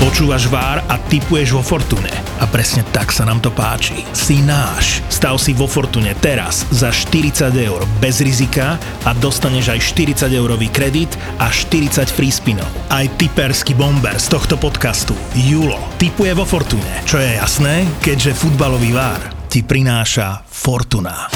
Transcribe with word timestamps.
Počúvaš 0.00 0.48
Vár 0.48 0.80
a 0.88 0.96
typuješ 0.96 1.52
vo 1.52 1.60
Fortune. 1.60 2.08
A 2.40 2.48
presne 2.48 2.80
tak 2.88 3.12
sa 3.12 3.28
nám 3.28 3.44
to 3.44 3.52
páči. 3.52 4.00
Si 4.16 4.40
náš. 4.40 5.04
Stav 5.12 5.36
si 5.36 5.52
vo 5.52 5.68
Fortune 5.68 6.16
teraz 6.24 6.64
za 6.72 6.88
40 6.88 7.52
eur 7.52 7.84
bez 8.00 8.24
rizika 8.24 8.80
a 9.04 9.12
dostaneš 9.12 9.76
aj 9.76 9.80
40 10.24 10.32
eurový 10.32 10.72
kredit 10.72 11.12
a 11.36 11.52
40 11.52 12.08
free 12.16 12.32
spinov. 12.32 12.64
Aj 12.88 13.04
typerský 13.20 13.76
bomber 13.76 14.16
z 14.16 14.32
tohto 14.32 14.56
podcastu, 14.56 15.12
Julo, 15.36 15.76
typuje 16.00 16.32
vo 16.32 16.48
Fortune. 16.48 17.04
Čo 17.04 17.20
je 17.20 17.36
jasné, 17.36 17.84
keďže 18.00 18.40
futbalový 18.40 18.96
Vár 18.96 19.20
ti 19.52 19.60
prináša 19.60 20.48
Fortuna. 20.48 21.28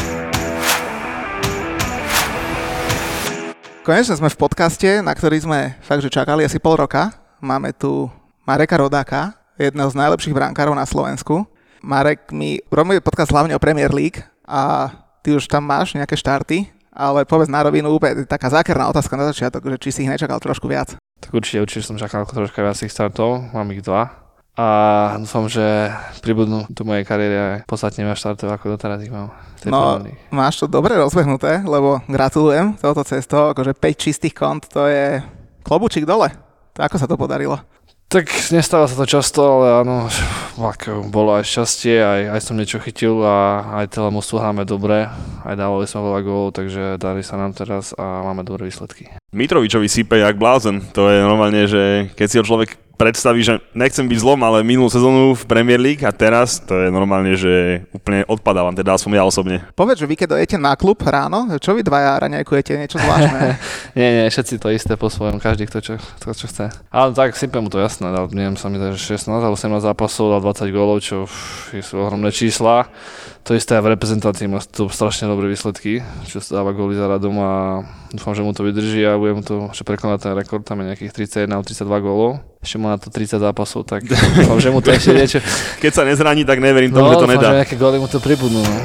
Konečne 3.84 4.16
sme 4.16 4.32
v 4.32 4.40
podcaste, 4.40 5.04
na 5.04 5.12
ktorý 5.12 5.36
sme 5.44 5.76
fakt, 5.84 6.00
že 6.00 6.08
čakali 6.08 6.48
asi 6.48 6.56
pol 6.56 6.80
roka. 6.80 7.12
Máme 7.44 7.76
tu 7.76 8.08
Mareka 8.44 8.76
Rodáka, 8.76 9.32
jedného 9.56 9.88
z 9.88 9.96
najlepších 9.96 10.36
brankárov 10.36 10.76
na 10.76 10.84
Slovensku. 10.84 11.48
Marek, 11.80 12.28
my 12.28 12.60
robíme 12.68 13.00
podcast 13.00 13.32
hlavne 13.32 13.56
o 13.56 13.60
Premier 13.60 13.88
League 13.88 14.20
a 14.44 14.92
ty 15.24 15.32
už 15.32 15.48
tam 15.48 15.64
máš 15.64 15.96
nejaké 15.96 16.12
štarty, 16.12 16.68
ale 16.92 17.24
povedz 17.24 17.48
na 17.48 17.64
rovinu 17.64 17.88
úplne 17.88 18.28
taká 18.28 18.52
zákerná 18.52 18.84
otázka 18.92 19.16
na 19.16 19.32
začiatok, 19.32 19.64
že 19.64 19.80
či 19.80 19.88
si 19.88 19.98
ich 20.04 20.12
nečakal 20.12 20.36
trošku 20.44 20.68
viac. 20.68 20.92
Tak 21.24 21.32
určite, 21.32 21.64
určite 21.64 21.88
som 21.88 21.96
čakal 21.96 22.28
troška 22.28 22.60
viac 22.60 22.76
tých 22.76 22.92
startov, 22.92 23.48
mám 23.56 23.72
ich 23.72 23.80
dva. 23.80 24.12
A 24.60 24.68
dúfam, 25.24 25.48
že 25.48 25.88
pribudnú 26.20 26.68
do 26.68 26.84
mojej 26.84 27.08
kariére 27.08 27.64
podstatne 27.64 28.04
viac 28.04 28.20
štartov, 28.20 28.52
ako 28.52 28.76
doteraz 28.76 29.00
ich 29.00 29.08
mám. 29.08 29.32
No, 29.64 30.04
máš 30.28 30.60
to 30.60 30.68
dobre 30.68 30.92
rozbehnuté, 31.00 31.64
lebo 31.64 32.04
gratulujem 32.12 32.76
touto 32.76 33.08
cestou, 33.08 33.56
akože 33.56 33.72
5 33.72 34.04
čistých 34.04 34.36
kont, 34.36 34.68
to 34.68 34.84
je 34.84 35.24
klobučík 35.64 36.04
dole. 36.04 36.28
Ako 36.76 37.00
sa 37.00 37.08
to 37.08 37.16
podarilo? 37.16 37.56
Tak 38.14 38.30
nestáva 38.54 38.86
sa 38.86 38.94
to 38.94 39.10
často, 39.10 39.42
ale 39.42 39.82
áno, 39.82 40.06
ako 40.54 41.10
bolo 41.10 41.34
aj 41.34 41.50
šťastie, 41.50 41.98
aj, 41.98 42.22
aj 42.38 42.40
som 42.46 42.54
niečo 42.54 42.78
chytil 42.78 43.18
a 43.26 43.66
aj 43.82 43.98
teda 43.98 44.14
mostu 44.14 44.38
hráme 44.38 44.62
dobre, 44.62 45.10
aj 45.42 45.58
dávali 45.58 45.82
sme 45.90 46.06
veľa 46.06 46.20
gólov, 46.22 46.54
takže 46.54 46.94
darí 47.02 47.26
sa 47.26 47.34
nám 47.34 47.58
teraz 47.58 47.90
a 47.98 48.22
máme 48.22 48.46
dobré 48.46 48.70
výsledky. 48.70 49.10
Mitrovičovi 49.34 49.90
sype 49.90 50.22
jak 50.22 50.38
blázen, 50.38 50.78
to 50.94 51.10
je 51.10 51.18
normálne, 51.18 51.66
že 51.66 52.06
keď 52.14 52.26
si 52.30 52.38
ho 52.38 52.46
človek 52.46 52.78
predstaví, 52.94 53.42
že 53.42 53.58
nechcem 53.74 54.06
byť 54.06 54.18
zlom, 54.22 54.38
ale 54.46 54.62
minulú 54.62 54.86
sezónu 54.86 55.34
v 55.34 55.44
Premier 55.50 55.82
League 55.82 56.06
a 56.06 56.14
teraz 56.14 56.62
to 56.62 56.78
je 56.78 56.88
normálne, 56.94 57.34
že 57.34 57.82
úplne 57.90 58.22
odpadávam, 58.30 58.70
teda 58.70 58.94
som 58.94 59.10
ja 59.10 59.26
osobne. 59.26 59.66
Povedz, 59.74 59.98
že 59.98 60.06
vy 60.06 60.14
keď 60.14 60.38
dojete 60.38 60.56
na 60.56 60.78
klub 60.78 61.02
ráno, 61.02 61.50
čo 61.58 61.74
vy 61.74 61.82
dvaja 61.82 62.22
raňajkujete, 62.22 62.78
niečo 62.78 63.02
zvláštne? 63.02 63.58
nie, 63.98 64.08
nie, 64.22 64.26
všetci 64.30 64.62
to 64.62 64.70
isté 64.70 64.94
po 64.94 65.10
svojom, 65.10 65.42
každý 65.42 65.66
kto 65.66 65.78
čo, 65.82 65.94
to, 66.22 66.30
čo 66.30 66.46
chce. 66.46 66.70
Ale 66.94 67.10
tak 67.10 67.34
sype 67.34 67.58
mu 67.58 67.66
to 67.66 67.82
jasné, 67.82 68.14
dal, 68.14 68.30
neviem 68.30 68.54
sa 68.54 68.70
mi 68.70 68.78
že 68.78 69.18
16 69.18 69.26
alebo 69.26 69.58
18 69.58 69.82
zápasov, 69.82 70.38
dal 70.38 70.42
20 70.42 70.70
gólov, 70.70 71.02
čo 71.02 71.26
sú 71.74 71.94
ohromné 71.98 72.30
čísla. 72.30 72.86
To 73.44 73.52
isté 73.52 73.76
aj 73.76 73.84
v 73.84 73.92
reprezentácii 73.92 74.48
má 74.48 74.56
to 74.64 74.88
strašne 74.88 75.28
dobré 75.28 75.52
výsledky, 75.52 76.00
čo 76.24 76.40
dáva 76.48 76.72
góly 76.72 76.96
za 76.96 77.04
radom 77.04 77.36
a 77.44 77.84
dúfam, 78.08 78.32
že 78.32 78.40
mu 78.40 78.56
to 78.56 78.64
vydrží 78.64 79.04
a 79.04 79.20
budem 79.20 79.44
to 79.44 79.68
že 79.76 79.84
prekonať 79.84 80.18
ten 80.24 80.32
rekord, 80.32 80.64
tam 80.64 80.80
je 80.80 80.88
nejakých 80.88 81.12
31 81.44 81.52
alebo 81.52 81.68
32 81.68 82.06
gólov. 82.08 82.30
Ešte 82.64 82.80
má 82.80 82.96
na 82.96 82.98
to 82.98 83.12
30 83.12 83.44
zápasov, 83.44 83.84
tak 83.84 84.08
dúfam, 84.40 84.56
že 84.56 84.72
mu 84.72 84.80
to 84.80 84.96
ešte 84.96 85.12
niečo... 85.12 85.38
Keď 85.76 85.92
sa 85.92 86.08
nezraní, 86.08 86.48
tak 86.48 86.64
neverím 86.64 86.96
tomu, 86.96 87.04
no, 87.04 87.12
že 87.12 87.20
to 87.20 87.28
nedá. 87.28 87.52
No, 87.52 87.60
nejaké 87.60 87.76
góly 87.76 88.00
mu 88.00 88.08
to 88.08 88.16
pribudnú. 88.16 88.64
No. 88.64 88.76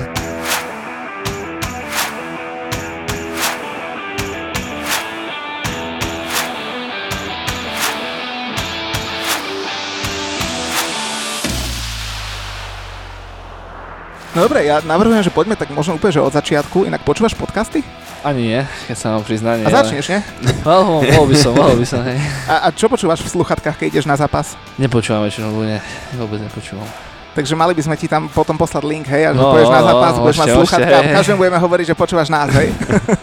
No 14.39 14.47
dobre, 14.47 14.63
ja 14.63 14.79
navrhujem, 14.79 15.19
že 15.19 15.35
poďme 15.35 15.59
tak 15.59 15.67
možno 15.75 15.99
úplne 15.99 16.15
že 16.15 16.23
od 16.23 16.31
začiatku. 16.31 16.87
Inak 16.87 17.03
počúvaš 17.03 17.35
podcasty? 17.35 17.83
Ani 18.23 18.55
nie, 18.55 18.63
keď 18.87 18.95
sa 18.95 19.07
mám 19.11 19.27
priznanie. 19.27 19.67
A 19.67 19.83
začneš, 19.83 20.15
nie? 20.15 20.23
Ale... 20.63 21.11
mohol 21.11 21.27
by 21.27 21.35
som, 21.35 21.51
mohol 21.51 21.75
by 21.75 21.83
som, 21.83 21.99
hej. 22.07 22.15
A, 22.47 22.63
a 22.63 22.67
čo 22.71 22.87
počúvaš 22.87 23.19
v 23.19 23.35
sluchatkách, 23.35 23.75
keď 23.75 23.99
ideš 23.99 24.07
na 24.07 24.15
zápas? 24.15 24.55
Nepočúvam 24.79 25.27
väčšinou, 25.27 25.59
nie, 25.59 25.83
vôbec 26.15 26.39
nepočúvam. 26.39 26.87
Takže 27.35 27.51
mali 27.51 27.75
by 27.75 27.83
sme 27.83 27.99
ti 27.99 28.07
tam 28.07 28.31
potom 28.31 28.55
poslať 28.55 28.87
link, 28.87 29.11
hej, 29.11 29.27
a 29.27 29.35
že 29.35 29.43
no, 29.43 29.51
pôjdeš 29.51 29.75
na 29.75 29.83
zápas, 29.83 30.13
no, 30.15 30.23
budeš 30.23 30.39
mať 30.39 30.49
sluchatka 30.55 30.95
a 30.95 31.01
každému 31.19 31.37
budeme 31.43 31.59
hovoriť, 31.59 31.85
že 31.91 31.95
počúvaš 31.99 32.31
nás, 32.31 32.47
hej. 32.55 32.71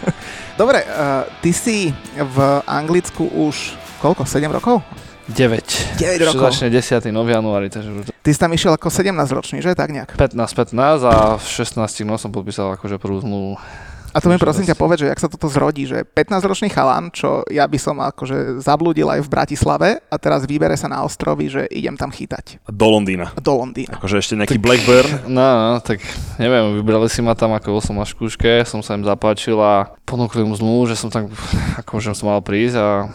Dobre, 0.60 0.84
uh, 0.84 1.24
ty 1.40 1.56
si 1.56 1.96
v 2.12 2.36
Anglicku 2.68 3.24
už 3.24 3.72
koľko, 4.04 4.28
7 4.28 4.52
rokov? 4.52 4.84
9. 5.28 5.98
9 5.98 6.22
rokov. 6.22 6.54
začne 6.54 6.70
10. 6.70 7.10
nov 7.10 7.26
januári. 7.26 7.66
Takže 7.66 7.90
už... 7.90 8.04
Ty 8.22 8.30
si 8.30 8.38
tam 8.38 8.54
išiel 8.54 8.78
ako 8.78 8.88
17 8.90 9.10
ročný, 9.34 9.58
že 9.58 9.74
tak 9.74 9.90
nejak? 9.90 10.14
15, 10.14 10.38
15 10.38 11.02
a 11.02 11.34
v 11.34 11.46
16 11.46 12.06
no 12.06 12.14
som 12.14 12.30
podpísal 12.30 12.78
akože 12.78 13.02
prvú 13.02 13.18
zmluvu. 13.18 13.58
A 14.16 14.20
to 14.24 14.32
mi 14.32 14.40
prosím 14.40 14.64
ťa 14.64 14.80
povedz, 14.80 15.04
že 15.04 15.12
jak 15.12 15.20
sa 15.20 15.28
toto 15.28 15.44
zrodí, 15.52 15.84
že 15.84 16.08
15-ročný 16.08 16.72
chalan, 16.72 17.12
čo 17.12 17.44
ja 17.52 17.68
by 17.68 17.76
som 17.76 18.00
akože 18.00 18.64
zablúdil 18.64 19.04
aj 19.12 19.20
v 19.20 19.28
Bratislave 19.28 19.88
a 20.08 20.16
teraz 20.16 20.48
vybere 20.48 20.72
sa 20.72 20.88
na 20.88 21.04
ostrovy, 21.04 21.52
že 21.52 21.68
idem 21.68 22.00
tam 22.00 22.08
chytať. 22.08 22.64
Do 22.64 22.88
Londýna. 22.88 23.36
Do 23.36 23.60
Londýna. 23.60 24.00
Akože 24.00 24.24
ešte 24.24 24.40
nejaký 24.40 24.56
tak, 24.56 24.64
Blackburn. 24.64 25.12
No, 25.36 25.44
no, 25.44 25.84
tak 25.84 26.00
neviem, 26.40 26.80
vybrali 26.80 27.12
si 27.12 27.20
ma 27.20 27.36
tam, 27.36 27.52
ako 27.52 27.76
bol 27.76 27.82
som 27.84 28.00
na 28.00 28.08
škúške, 28.08 28.64
som 28.64 28.80
sa 28.80 28.96
im 28.96 29.04
zapáčil 29.04 29.60
a 29.60 29.92
ponúkli 30.08 30.40
mu 30.48 30.56
zmluvu, 30.56 30.88
že 30.88 30.96
som 30.96 31.12
tam, 31.12 31.28
akože 31.84 32.16
som 32.16 32.32
mal 32.32 32.40
prísť 32.40 32.80
a 32.80 33.12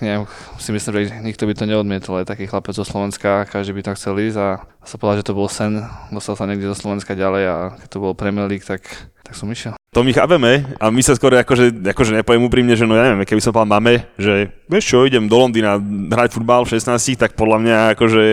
neviem, 0.00 0.24
si 0.56 0.72
myslím, 0.72 0.92
že 0.96 1.20
nikto 1.20 1.44
by 1.44 1.52
to 1.52 1.68
neodmietol, 1.68 2.16
aj 2.16 2.24
taký 2.24 2.48
chlapec 2.48 2.72
zo 2.72 2.88
Slovenska, 2.88 3.44
každý 3.44 3.76
by 3.76 3.84
tam 3.84 3.94
chcel 4.00 4.16
ísť 4.16 4.38
a 4.40 4.48
sa 4.80 4.96
povedal, 4.96 5.20
že 5.20 5.28
to 5.28 5.36
bol 5.36 5.50
sen, 5.50 5.84
dostal 6.08 6.40
sa 6.40 6.48
niekde 6.48 6.72
zo 6.72 6.78
Slovenska 6.78 7.12
ďalej 7.12 7.44
a 7.44 7.56
keď 7.84 7.88
to 7.92 8.00
bol 8.00 8.16
Premier 8.16 8.48
League, 8.48 8.64
tak, 8.64 8.88
tak 9.26 9.36
som 9.36 9.50
išiel. 9.52 9.77
To 9.98 10.06
my 10.06 10.14
chápeme 10.14 10.62
a 10.78 10.94
my 10.94 11.02
sa 11.02 11.18
skôr 11.18 11.34
akože, 11.42 11.82
akože 11.90 12.22
nepoviem 12.22 12.46
úprimne, 12.46 12.70
že 12.78 12.86
no 12.86 12.94
ja 12.94 13.10
neviem, 13.10 13.26
keby 13.26 13.42
som 13.42 13.50
povedal 13.50 13.82
máme, 13.82 14.06
že 14.14 14.46
vieš 14.70 14.94
čo, 14.94 15.02
idem 15.02 15.26
do 15.26 15.34
Londýna 15.34 15.74
hrať 16.14 16.38
futbal 16.38 16.62
v 16.62 16.78
16, 16.78 17.18
tak 17.18 17.34
podľa 17.34 17.58
mňa 17.58 17.78
akože 17.98 18.24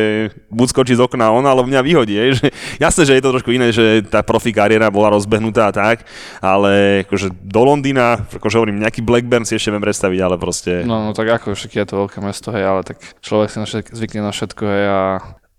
buď 0.54 0.68
skočí 0.70 0.94
z 0.94 1.02
okna 1.02 1.34
on, 1.34 1.42
alebo 1.42 1.66
mňa 1.66 1.82
vyhodí. 1.82 2.14
Je, 2.14 2.38
že, 2.38 2.48
jasné, 2.86 3.10
že 3.10 3.18
je 3.18 3.24
to 3.26 3.34
trošku 3.34 3.50
iné, 3.50 3.74
že 3.74 4.06
tá 4.06 4.22
profi 4.22 4.54
kariéra 4.54 4.94
bola 4.94 5.18
rozbehnutá 5.18 5.66
a 5.66 5.74
tak, 5.74 6.06
ale 6.38 7.02
akože 7.10 7.34
do 7.34 7.62
Londýna, 7.66 8.22
akože 8.30 8.62
hovorím, 8.62 8.86
nejaký 8.86 9.02
Blackburn 9.02 9.50
si 9.50 9.58
ešte 9.58 9.74
viem 9.74 9.82
predstaviť, 9.82 10.20
ale 10.22 10.38
proste... 10.38 10.86
No, 10.86 11.02
no 11.02 11.18
tak 11.18 11.34
ako, 11.34 11.58
však 11.58 11.82
je 11.82 11.86
to 11.90 11.98
veľké 12.06 12.22
mesto, 12.22 12.54
hej, 12.54 12.62
ale 12.62 12.86
tak 12.86 13.02
človek 13.26 13.50
si 13.50 13.58
na 13.58 13.66
všetko, 13.66 13.90
zvykne 13.90 14.22
na 14.22 14.30
všetko, 14.30 14.64
hej, 14.70 14.86
a 14.86 15.02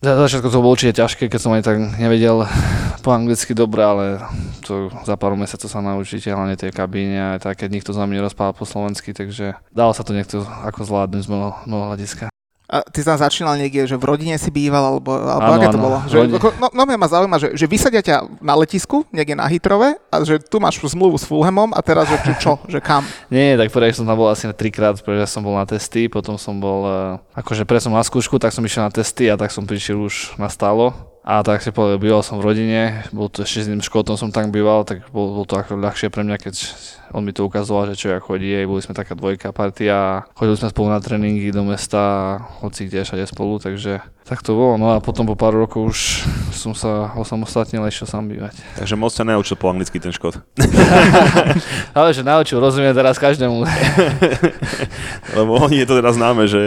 za 0.07 0.23
začiatku 0.23 0.47
to 0.55 0.63
bolo 0.63 0.79
určite 0.79 1.03
ťažké, 1.03 1.27
keď 1.27 1.41
som 1.43 1.51
aj 1.51 1.67
tak 1.67 1.83
nevedel 1.99 2.47
po 3.05 3.11
anglicky 3.11 3.59
dobre, 3.59 3.83
ale 3.83 4.23
to 4.63 4.91
za 5.03 5.19
pár 5.19 5.35
mesiacov 5.35 5.67
sa 5.67 5.83
naučíte, 5.83 6.31
hlavne 6.31 6.55
tej 6.55 6.71
kabíne, 6.71 7.35
aj 7.35 7.51
tak, 7.51 7.67
keď 7.67 7.69
nikto 7.75 7.91
za 7.91 8.07
mňa 8.07 8.23
nerozpával 8.23 8.55
po 8.55 8.63
slovensky, 8.63 9.11
takže 9.11 9.59
dalo 9.75 9.91
sa 9.91 10.07
to 10.07 10.15
niekto 10.15 10.47
ako 10.47 10.87
zvládnuť 10.87 11.23
z 11.27 11.31
môjho 11.31 11.87
hľadiska. 11.91 12.36
A 12.67 12.83
ty 12.83 13.07
tam 13.07 13.15
začínal 13.15 13.55
niekde, 13.55 13.87
že 13.87 13.95
v 13.95 14.05
rodine 14.11 14.35
si 14.43 14.51
býval, 14.51 14.99
alebo, 14.99 15.15
alebo 15.15 15.51
aké 15.55 15.67
to 15.71 15.79
bolo? 15.79 16.03
Že, 16.11 16.19
no, 16.59 16.67
no 16.75 16.83
mňa 16.83 16.99
ma 16.99 17.07
zaujíma, 17.07 17.39
že, 17.39 17.49
že 17.55 17.71
vysadia 17.71 18.03
ťa 18.03 18.43
na 18.43 18.59
letisku, 18.59 19.07
niekde 19.15 19.39
na 19.39 19.47
Hitrove, 19.47 19.95
a 20.11 20.15
že 20.27 20.43
tu 20.43 20.59
máš 20.59 20.83
zmluvu 20.83 21.15
s 21.15 21.31
Fulhamom 21.31 21.71
a 21.71 21.79
teraz, 21.79 22.11
že 22.11 22.19
čo, 22.43 22.59
že 22.67 22.83
kam? 22.83 23.07
Nie, 23.35 23.55
tak 23.55 23.71
prvý 23.71 23.95
som 23.95 24.03
tam 24.03 24.19
bol 24.19 24.27
asi 24.27 24.51
trikrát, 24.51 24.99
pretože 24.99 25.31
som 25.31 25.47
bol 25.47 25.55
na 25.55 25.63
testy, 25.63 26.11
potom 26.11 26.35
som 26.35 26.59
bol, 26.59 26.83
eh, 27.23 27.39
akože 27.39 27.63
pre 27.63 27.79
som 27.79 27.95
na 27.95 28.03
skúšku, 28.03 28.43
tak 28.43 28.51
som 28.51 28.67
išiel 28.67 28.83
na 28.83 28.91
testy 28.91 29.31
a 29.31 29.39
tak 29.39 29.55
som 29.55 29.63
prišiel 29.63 30.03
už 30.03 30.35
na 30.35 30.51
stálo 30.51 30.91
a 31.27 31.43
tak 31.43 31.59
si 31.59 31.75
povedal, 31.75 31.99
býval 31.99 32.23
som 32.23 32.39
v 32.39 32.47
rodine, 32.47 33.03
bol 33.11 33.27
to 33.27 33.43
ešte 33.43 33.59
s 33.59 33.67
jedným 33.67 33.83
škotom 33.83 34.15
som 34.15 34.31
tam 34.31 34.55
býval, 34.55 34.87
tak 34.87 35.03
bol, 35.11 35.35
bol 35.35 35.43
to 35.43 35.59
ako 35.59 35.75
ľahšie 35.75 36.07
pre 36.07 36.23
mňa, 36.23 36.39
keď 36.39 36.55
on 37.13 37.23
mi 37.23 37.33
to 37.35 37.47
ukazoval, 37.47 37.87
že 37.93 37.99
čo 37.99 38.07
ja 38.11 38.19
chodí, 38.19 38.51
aj 38.51 38.67
boli 38.67 38.81
sme 38.83 38.95
taká 38.95 39.15
dvojka 39.15 39.55
partia, 39.55 40.27
chodili 40.35 40.59
sme 40.59 40.73
spolu 40.73 40.89
na 40.91 40.99
tréningy 40.99 41.55
do 41.55 41.63
mesta, 41.63 42.39
hoci 42.63 42.87
kde 42.87 43.07
všade 43.07 43.27
spolu, 43.29 43.63
takže 43.63 44.03
tak 44.27 44.43
to 44.43 44.59
bolo. 44.59 44.75
No 44.75 44.91
a 44.91 44.99
potom 44.99 45.23
po 45.23 45.39
pár 45.39 45.55
rokov 45.55 45.95
už 45.95 45.99
som 46.51 46.75
sa 46.75 47.15
osamostatnil 47.15 47.79
a 47.79 47.87
išiel 47.87 48.11
sám 48.11 48.27
bývať. 48.27 48.59
Takže 48.75 48.99
moc 48.99 49.15
sa 49.15 49.23
naučil 49.23 49.55
po 49.55 49.71
anglicky 49.71 50.03
ten 50.03 50.11
škot. 50.11 50.43
Ale 51.97 52.11
že 52.11 52.27
naučil, 52.27 52.59
rozumiem 52.59 52.91
teraz 52.91 53.23
každému. 53.23 53.63
Lebo 55.39 55.63
oni 55.63 55.79
je 55.79 55.87
to 55.87 55.95
teraz 55.95 56.19
známe, 56.19 56.51
že... 56.51 56.59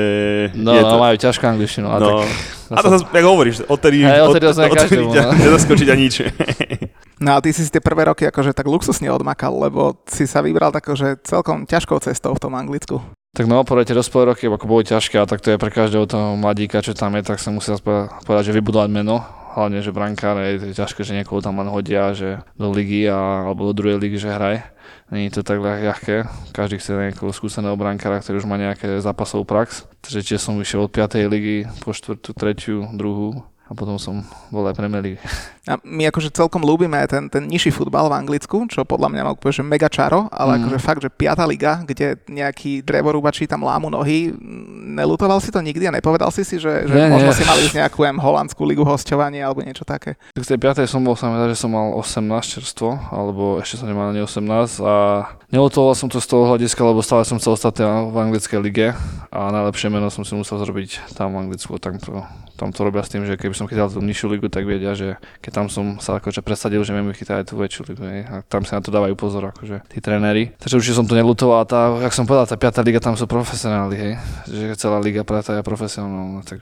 No, 0.56 0.72
je 0.72 0.80
no 0.80 0.88
to... 0.88 0.96
majú 1.04 1.16
ťažkú 1.20 1.44
angličtinu. 1.44 1.92
A 1.92 2.00
no. 2.00 2.24
tak 2.24 2.32
a 2.70 2.80
to 2.86 2.90
sa, 2.96 2.98
jak 3.02 3.26
hovoríš, 3.26 3.66
odtedy, 3.66 4.06
hey, 4.06 4.22
odtedy, 4.22 4.46
od, 4.46 4.54
odtedy, 4.54 4.78
odtedy 4.78 5.06
ťa 5.10 5.24
no. 5.26 5.32
nezaskočiť 5.42 5.88
ani 5.90 6.02
nič. 6.06 6.16
No 7.20 7.36
a 7.36 7.44
ty 7.44 7.52
si 7.52 7.68
tie 7.68 7.84
prvé 7.84 8.08
roky 8.08 8.24
akože 8.24 8.56
tak 8.56 8.68
luxusne 8.72 9.12
odmakal, 9.12 9.52
lebo 9.52 10.00
si 10.08 10.24
sa 10.24 10.40
vybral 10.40 10.72
že 10.72 11.20
celkom 11.28 11.68
ťažkou 11.68 12.00
cestou 12.00 12.32
v 12.32 12.42
tom 12.42 12.56
Anglicku. 12.56 13.04
Tak 13.36 13.46
no, 13.46 13.62
povedať, 13.62 13.94
tie 13.94 14.00
roky 14.26 14.50
ako 14.50 14.66
boli 14.66 14.88
ťažké, 14.88 15.22
a 15.22 15.30
tak 15.30 15.44
to 15.44 15.54
je 15.54 15.62
pre 15.62 15.70
každého 15.70 16.08
toho 16.10 16.34
mladíka, 16.40 16.82
čo 16.82 16.98
tam 16.98 17.14
je, 17.20 17.28
tak 17.28 17.38
sa 17.38 17.54
musí 17.54 17.70
povedať, 18.26 18.50
že 18.50 18.58
vybudovať 18.58 18.90
meno 18.90 19.22
hlavne, 19.60 19.82
že 19.82 19.92
brankár 19.92 20.38
je 20.40 20.72
ťažké, 20.78 21.02
že 21.04 21.18
niekoho 21.18 21.42
tam 21.42 21.60
len 21.60 21.68
hodia, 21.68 22.14
že 22.14 22.40
do 22.56 22.70
ligy 22.70 23.10
a, 23.10 23.50
alebo 23.50 23.70
do 23.70 23.74
druhej 23.76 23.98
ligy, 23.98 24.18
že 24.22 24.32
hraj. 24.32 24.62
Není 25.10 25.34
to 25.34 25.42
tak 25.42 25.58
ľahké. 25.60 26.30
Každý 26.54 26.78
chce 26.78 26.94
nejakého 26.94 27.34
skúseného 27.34 27.74
brankára, 27.74 28.22
ktorý 28.22 28.40
už 28.40 28.48
má 28.48 28.62
nejaké 28.62 29.02
zápasovú 29.02 29.44
prax. 29.44 29.90
Takže 30.06 30.22
tiež 30.22 30.42
som 30.42 30.56
vyšiel 30.56 30.86
od 30.86 30.94
5. 30.94 31.26
ligy 31.28 31.66
po 31.82 31.92
4., 31.92 32.22
3., 32.22 32.94
2. 32.94 33.59
a 33.70 33.78
potom 33.78 34.02
som 34.02 34.26
bol 34.50 34.66
aj 34.66 34.74
Premier 34.74 35.06
League. 35.06 35.22
A 35.70 35.78
my 35.86 36.10
akože 36.10 36.34
celkom 36.34 36.66
ľúbime 36.66 36.98
ten, 37.06 37.30
ten 37.30 37.46
nižší 37.46 37.70
futbal 37.70 38.10
v 38.10 38.18
Anglicku, 38.18 38.66
čo 38.66 38.82
podľa 38.82 39.14
mňa 39.14 39.22
má 39.22 39.32
úplne 39.38 39.54
že 39.54 39.62
mega 39.62 39.86
čaro, 39.86 40.26
ale 40.34 40.58
mm. 40.58 40.60
akože 40.66 40.78
fakt, 40.82 41.02
že 41.06 41.14
piata 41.14 41.46
liga, 41.46 41.86
kde 41.86 42.18
nejakí 42.26 42.82
drevorúbači 42.82 43.46
tam 43.46 43.62
lámu 43.62 43.94
nohy, 43.94 44.34
nelutoval 44.98 45.38
si 45.38 45.54
to 45.54 45.62
nikdy 45.62 45.86
a 45.86 45.94
nepovedal 45.94 46.34
si 46.34 46.42
si, 46.42 46.58
že, 46.58 46.90
že 46.90 46.96
nie, 46.98 47.14
možno 47.14 47.30
nie. 47.30 47.38
si 47.38 47.46
mali 47.46 47.62
ísť 47.70 47.78
nejakú 47.86 48.02
M, 48.02 48.18
holandskú 48.18 48.66
ligu 48.66 48.82
hostovanie 48.82 49.46
alebo 49.46 49.62
niečo 49.62 49.86
také? 49.86 50.18
Tak 50.34 50.42
z 50.42 50.58
tej 50.58 50.60
piatej 50.66 50.90
som 50.90 51.06
bol 51.06 51.14
sa 51.14 51.30
že 51.30 51.54
som 51.54 51.70
mal 51.70 51.94
18 51.94 52.26
čerstvo, 52.42 52.98
alebo 53.14 53.62
ešte 53.62 53.78
som 53.78 53.86
nemal 53.86 54.10
ani 54.10 54.26
18 54.26 54.82
a 54.82 55.30
nelutoval 55.54 55.94
som 55.94 56.10
to 56.10 56.18
z 56.18 56.26
toho 56.26 56.50
hľadiska, 56.50 56.82
lebo 56.82 57.06
stále 57.06 57.22
som 57.22 57.38
chcel 57.38 57.54
ostať 57.54 57.86
v 58.10 58.16
anglickej 58.18 58.58
lige 58.58 58.88
a 59.30 59.40
najlepšie 59.54 59.94
meno 59.94 60.10
som 60.10 60.26
si 60.26 60.34
musel 60.34 60.58
zrobiť 60.58 61.14
tam 61.14 61.38
v 61.38 61.46
Anglicku, 61.46 61.78
tam 61.78 62.02
to, 62.02 62.26
tam 62.60 62.76
to 62.76 62.84
robia 62.84 63.00
s 63.00 63.08
tým, 63.08 63.24
že 63.24 63.40
keby 63.40 63.56
som 63.56 63.72
chytal 63.72 63.88
tú 63.88 64.04
nižšiu 64.04 64.28
ligu, 64.28 64.52
tak 64.52 64.68
vedia, 64.68 64.92
že 64.92 65.16
keď 65.40 65.52
tam 65.56 65.66
som 65.72 65.96
sa 66.04 66.20
akože 66.20 66.44
presadil, 66.44 66.84
že 66.84 66.92
viem 66.92 67.08
chytať 67.16 67.36
aj 67.40 67.46
tú 67.48 67.56
väčšiu 67.56 67.88
ligu. 67.88 68.04
Hej. 68.04 68.22
A 68.28 68.36
tam 68.44 68.68
si 68.68 68.76
na 68.76 68.84
to 68.84 68.92
dávajú 68.92 69.16
pozor, 69.16 69.56
akože 69.56 69.88
tí 69.88 70.04
tréneri. 70.04 70.52
Takže 70.60 70.76
určite 70.76 71.00
som 71.00 71.08
to 71.08 71.16
nelutoval 71.16 71.64
a 71.64 71.66
tá, 71.66 71.96
jak 72.04 72.12
som 72.12 72.28
povedal, 72.28 72.52
tá 72.52 72.60
piatá 72.60 72.84
liga 72.84 73.00
tam 73.00 73.16
sú 73.16 73.24
profesionáli, 73.24 73.96
hej. 73.96 74.14
Že 74.52 74.66
celá 74.76 75.00
liga 75.00 75.24
práta 75.24 75.56
je 75.56 75.64
profesionálna, 75.64 76.44
tak 76.44 76.60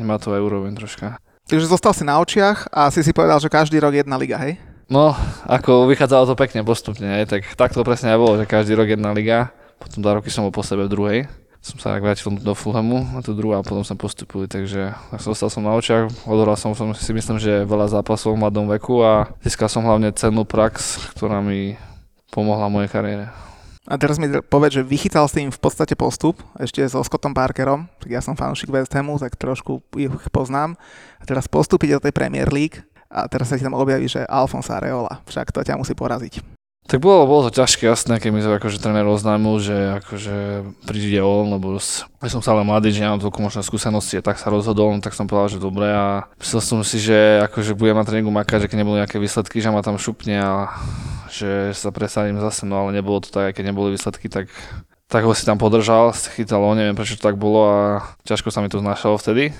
nemá 0.00 0.16
to 0.16 0.32
aj 0.32 0.40
úroveň 0.40 0.72
troška. 0.72 1.20
Takže 1.44 1.68
zostal 1.68 1.92
si 1.92 2.08
na 2.08 2.16
očiach 2.24 2.72
a 2.72 2.88
si 2.88 3.04
si 3.04 3.12
povedal, 3.12 3.36
že 3.36 3.52
každý 3.52 3.76
rok 3.76 3.92
jedna 3.92 4.16
liga, 4.16 4.40
hej? 4.40 4.56
No, 4.88 5.12
ako 5.44 5.84
vychádzalo 5.92 6.32
to 6.32 6.34
pekne 6.40 6.64
postupne, 6.64 7.04
hej, 7.04 7.28
tak, 7.28 7.44
tak 7.52 7.76
to 7.76 7.84
presne 7.84 8.16
aj 8.16 8.18
bolo, 8.20 8.40
že 8.40 8.48
každý 8.48 8.72
rok 8.76 8.88
jedna 8.88 9.12
liga, 9.12 9.52
potom 9.76 10.00
dva 10.00 10.16
roky 10.20 10.32
som 10.32 10.44
bol 10.48 10.52
po 10.52 10.64
sebe 10.64 10.88
v 10.88 10.92
druhej 10.92 11.18
som 11.64 11.80
sa 11.80 11.96
tak 11.96 12.04
vrátil 12.04 12.28
do 12.28 12.52
Fulhamu 12.52 13.16
a 13.16 13.24
tu 13.24 13.32
druhá 13.32 13.64
a 13.64 13.66
potom 13.66 13.80
sa 13.80 13.96
postupili, 13.96 14.44
takže 14.44 14.92
zostal 15.16 15.48
som 15.48 15.64
na 15.64 15.72
očiach, 15.72 16.12
odohral 16.28 16.60
som, 16.60 16.76
som 16.76 16.92
si 16.92 17.08
myslím, 17.16 17.40
že 17.40 17.64
veľa 17.64 17.88
zápasov 17.88 18.36
v 18.36 18.44
mladom 18.44 18.68
veku 18.68 19.00
a 19.00 19.32
získal 19.40 19.72
som 19.72 19.88
hlavne 19.88 20.12
cennú 20.12 20.44
prax, 20.44 21.00
ktorá 21.16 21.40
mi 21.40 21.80
pomohla 22.28 22.68
mojej 22.68 22.92
kariére. 22.92 23.32
A 23.88 23.96
teraz 23.96 24.20
mi 24.20 24.28
povedz, 24.28 24.80
že 24.80 24.84
vychytal 24.84 25.24
si 25.24 25.44
im 25.44 25.52
v 25.52 25.60
podstate 25.60 25.96
postup, 25.96 26.40
ešte 26.60 26.84
so 26.84 27.00
Scottom 27.00 27.32
Parkerom, 27.32 27.88
tak 28.00 28.12
ja 28.12 28.20
som 28.20 28.36
fanúšik 28.36 28.68
West 28.68 28.92
Hamu, 28.92 29.16
tak 29.16 29.36
trošku 29.36 29.80
ich 29.96 30.12
poznám. 30.32 30.76
A 31.20 31.24
teraz 31.24 31.48
postúpiť 31.48 31.96
do 31.96 32.02
tej 32.04 32.12
Premier 32.12 32.48
League 32.48 32.84
a 33.08 33.24
teraz 33.24 33.52
sa 33.52 33.56
ti 33.56 33.64
tam 33.64 33.76
objaví, 33.76 34.04
že 34.08 34.24
Alfonso 34.28 34.72
Areola, 34.72 35.24
však 35.28 35.52
to 35.52 35.64
ťa 35.64 35.80
musí 35.80 35.92
poraziť. 35.96 36.53
Tak 36.84 37.00
bolo, 37.00 37.24
bolo 37.24 37.48
to 37.48 37.64
ťažké, 37.64 37.88
jasné, 37.88 38.20
keď 38.20 38.30
mi 38.30 38.44
to 38.44 38.60
akože 38.60 38.76
tréner 38.76 39.08
oznámil, 39.08 39.56
že 39.56 40.04
akože 40.04 40.36
príde 40.84 41.16
on, 41.24 41.56
lebo 41.56 41.80
ja 41.80 42.28
som 42.28 42.44
stále 42.44 42.60
mladý, 42.60 42.92
že 42.92 43.00
nemám 43.00 43.24
toľko 43.24 43.40
možné 43.40 43.64
skúsenosti, 43.64 44.20
tak 44.20 44.36
sa 44.36 44.52
rozhodol, 44.52 44.92
no 44.92 45.00
tak 45.00 45.16
som 45.16 45.24
povedal, 45.24 45.56
že 45.56 45.64
dobre 45.64 45.88
a 45.88 46.28
myslel 46.44 46.60
som 46.60 46.84
si, 46.84 47.00
že 47.00 47.40
akože 47.48 47.72
budem 47.72 47.96
na 47.96 48.04
tréningu 48.04 48.28
makať, 48.28 48.68
že 48.68 48.68
keď 48.68 48.84
nebudú 48.84 49.00
nejaké 49.00 49.16
výsledky, 49.16 49.64
že 49.64 49.72
ma 49.72 49.80
tam 49.80 49.96
šupne 49.96 50.36
a 50.36 50.76
že 51.32 51.72
sa 51.72 51.88
presadím 51.88 52.36
zase, 52.36 52.68
no 52.68 52.76
ale 52.76 52.92
nebolo 52.92 53.24
to 53.24 53.32
tak, 53.32 53.56
keď 53.56 53.72
neboli 53.72 53.96
výsledky, 53.96 54.28
tak 54.28 54.52
tak 55.08 55.24
ho 55.24 55.32
si 55.36 55.44
tam 55.44 55.60
podržal, 55.60 56.12
chytal, 56.12 56.64
neviem 56.74 56.96
prečo 56.96 57.14
to 57.14 57.22
tak 57.22 57.36
bolo 57.36 57.60
a 57.70 57.80
ťažko 58.24 58.48
sa 58.50 58.64
mi 58.64 58.72
to 58.72 58.80
znašalo 58.80 59.20
vtedy. 59.20 59.52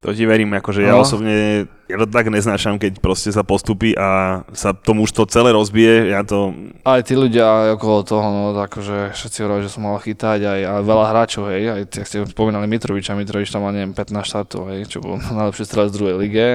To 0.00 0.16
ti 0.16 0.24
verím, 0.24 0.56
akože 0.56 0.80
no. 0.80 0.86
ja 0.86 0.94
osobne 0.96 1.68
ja 1.90 1.98
to 1.98 2.06
tak 2.06 2.30
neznášam, 2.30 2.78
keď 2.78 3.02
proste 3.02 3.34
sa 3.34 3.42
postupí 3.42 3.92
a 3.98 4.40
sa 4.54 4.70
tomu 4.70 5.04
už 5.04 5.12
to 5.12 5.26
celé 5.26 5.50
rozbije, 5.50 6.14
ja 6.14 6.22
to... 6.22 6.54
Aj 6.86 7.02
tí 7.02 7.18
ľudia 7.18 7.74
okolo 7.74 8.06
toho, 8.06 8.26
no 8.30 8.44
akože 8.54 9.12
všetci 9.12 9.38
hovorili, 9.42 9.66
že 9.66 9.74
som 9.74 9.82
mal 9.90 9.98
chytať 9.98 10.40
aj, 10.46 10.60
aj 10.62 10.82
veľa 10.86 11.04
hráčov, 11.10 11.44
hej, 11.50 11.62
aj 11.66 11.80
jak 11.90 12.06
ste 12.06 12.16
spomínali 12.30 12.70
Mitroviča, 12.70 13.18
Mitrovič 13.18 13.50
tam 13.50 13.66
mal 13.66 13.74
neviem 13.74 13.90
15 13.90 14.22
štartov, 14.22 14.70
hej, 14.70 14.86
čo 14.86 15.02
bol 15.02 15.18
najlepší 15.38 15.66
strelec 15.66 15.90
z 15.90 15.96
druhej 15.98 16.16
lige, 16.22 16.48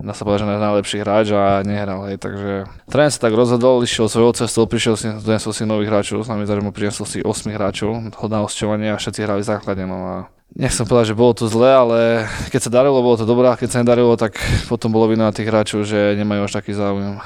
dá 0.00 0.12
sa 0.16 0.24
povedať, 0.24 0.48
že 0.48 0.48
najlepší 0.48 0.96
hráč 1.04 1.26
a 1.36 1.60
nehral, 1.60 2.08
hej, 2.08 2.16
takže 2.16 2.64
tréner 2.88 3.12
sa 3.12 3.20
tak 3.20 3.36
rozhodol, 3.36 3.84
išiel 3.84 4.08
svojou 4.08 4.32
cestou, 4.32 4.64
prišiel 4.64 4.96
si, 4.96 5.06
donesol 5.20 5.52
si 5.52 5.68
nových 5.68 5.92
hráčov, 5.92 6.24
s 6.24 6.30
nami 6.32 6.48
mu 6.64 6.72
priniesol 6.72 7.04
si 7.04 7.20
8 7.20 7.52
hráčov, 7.52 7.92
hodná 8.16 8.40
hosťovanie 8.40 8.90
a 8.94 9.00
všetci 9.00 9.20
hrali 9.22 9.44
základe, 9.44 9.84
no 9.84 9.98
a 10.00 10.16
nechcem 10.56 10.86
povedať, 10.86 11.14
že 11.14 11.18
bolo 11.18 11.32
to 11.34 11.46
zle, 11.46 11.70
ale 11.70 12.26
keď 12.50 12.60
sa 12.66 12.70
darilo, 12.70 12.98
bolo 13.02 13.18
to 13.18 13.26
dobré, 13.28 13.46
keď 13.54 13.68
sa 13.70 13.80
nedarilo, 13.82 14.18
tak 14.18 14.38
potom 14.70 14.94
bolo 14.94 15.10
vina 15.10 15.34
tých 15.34 15.50
hráčov, 15.50 15.82
že 15.82 16.14
nemajú 16.14 16.46
až 16.46 16.62
taký 16.62 16.78
záujem. 16.78 17.18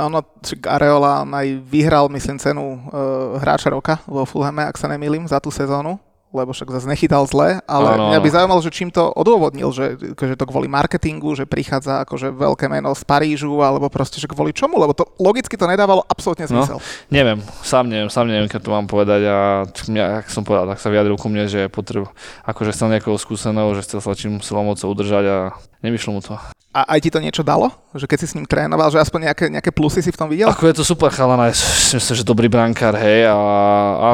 Ono, 0.00 0.24
Areola 0.64 1.28
aj 1.28 1.48
vyhral, 1.68 2.08
myslím, 2.08 2.40
cenu 2.40 2.64
uh, 2.64 3.36
hráča 3.36 3.68
roka 3.68 4.00
vo 4.08 4.24
Fulhame, 4.24 4.64
ak 4.64 4.80
sa 4.80 4.88
nemýlim, 4.88 5.28
za 5.28 5.36
tú 5.36 5.52
sezónu 5.52 6.00
lebo 6.30 6.54
však 6.54 6.70
zase 6.70 6.86
nechytal 6.86 7.26
zle, 7.26 7.58
ale 7.66 7.88
ano. 7.98 8.14
mňa 8.14 8.22
by 8.22 8.28
zaujímalo, 8.30 8.62
že 8.62 8.70
čím 8.70 8.94
to 8.94 9.02
odôvodnil, 9.02 9.74
že, 9.74 9.98
že 10.14 10.38
to 10.38 10.46
kvôli 10.46 10.70
marketingu, 10.70 11.34
že 11.34 11.42
prichádza 11.42 12.06
akože 12.06 12.30
veľké 12.30 12.70
meno 12.70 12.94
z 12.94 13.02
Parížu, 13.02 13.58
alebo 13.58 13.90
proste, 13.90 14.22
že 14.22 14.30
kvôli 14.30 14.54
čomu, 14.54 14.78
lebo 14.78 14.94
to 14.94 15.10
logicky 15.18 15.58
to 15.58 15.66
nedávalo 15.66 16.06
absolútne 16.06 16.46
no, 16.46 16.62
zmysel. 16.62 16.78
No, 16.78 16.86
neviem, 17.10 17.38
sám 17.66 17.90
neviem, 17.90 18.06
sám 18.06 18.30
neviem, 18.30 18.46
keď 18.46 18.60
to 18.62 18.70
mám 18.70 18.86
povedať 18.86 19.26
a 19.26 19.38
mňa, 19.66 20.22
ak 20.22 20.26
som 20.30 20.46
povedal, 20.46 20.70
tak 20.70 20.78
sa 20.78 20.88
vyjadril 20.94 21.18
ku 21.18 21.26
mne, 21.26 21.50
že 21.50 21.66
potreb, 21.66 22.06
akože 22.46 22.70
chcel 22.78 22.94
nejakého 22.94 23.18
skúseného, 23.18 23.74
že 23.74 23.82
chcel 23.90 23.98
sa 23.98 24.14
čím 24.14 24.38
silou 24.38 24.62
mocou 24.62 24.86
udržať 24.86 25.24
a 25.26 25.36
nevyšlo 25.82 26.14
mu 26.14 26.22
to. 26.22 26.38
A 26.70 26.94
aj 26.94 27.02
ti 27.02 27.10
to 27.10 27.18
niečo 27.18 27.42
dalo? 27.42 27.66
Že 27.90 28.06
keď 28.06 28.18
si 28.22 28.26
s 28.30 28.36
ním 28.38 28.46
trénoval, 28.46 28.94
že 28.94 29.02
aspoň 29.02 29.26
nejaké, 29.26 29.50
nejaké 29.50 29.74
plusy 29.74 30.06
si 30.06 30.14
v 30.14 30.18
tom 30.22 30.30
videl? 30.30 30.46
Ako 30.46 30.70
je 30.70 30.78
to 30.78 30.86
super 30.86 31.10
chalana, 31.10 31.50
myslím, 31.50 31.98
že 31.98 32.22
dobrý 32.22 32.46
brankár, 32.46 32.94
hej, 32.94 33.26
a 33.26 33.34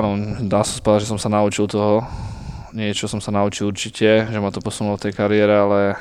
áno, 0.01 0.17
dá 0.49 0.65
sa 0.65 0.81
povedať, 0.81 1.05
že 1.05 1.13
som 1.13 1.21
sa 1.21 1.29
naučil 1.29 1.69
toho. 1.69 2.01
Niečo 2.73 3.13
som 3.13 3.21
sa 3.21 3.29
naučil 3.29 3.69
určite, 3.69 4.25
že 4.33 4.39
ma 4.41 4.49
to 4.49 4.65
posunulo 4.65 4.97
v 4.97 5.05
tej 5.09 5.13
kariére, 5.13 5.53
ale 5.53 6.01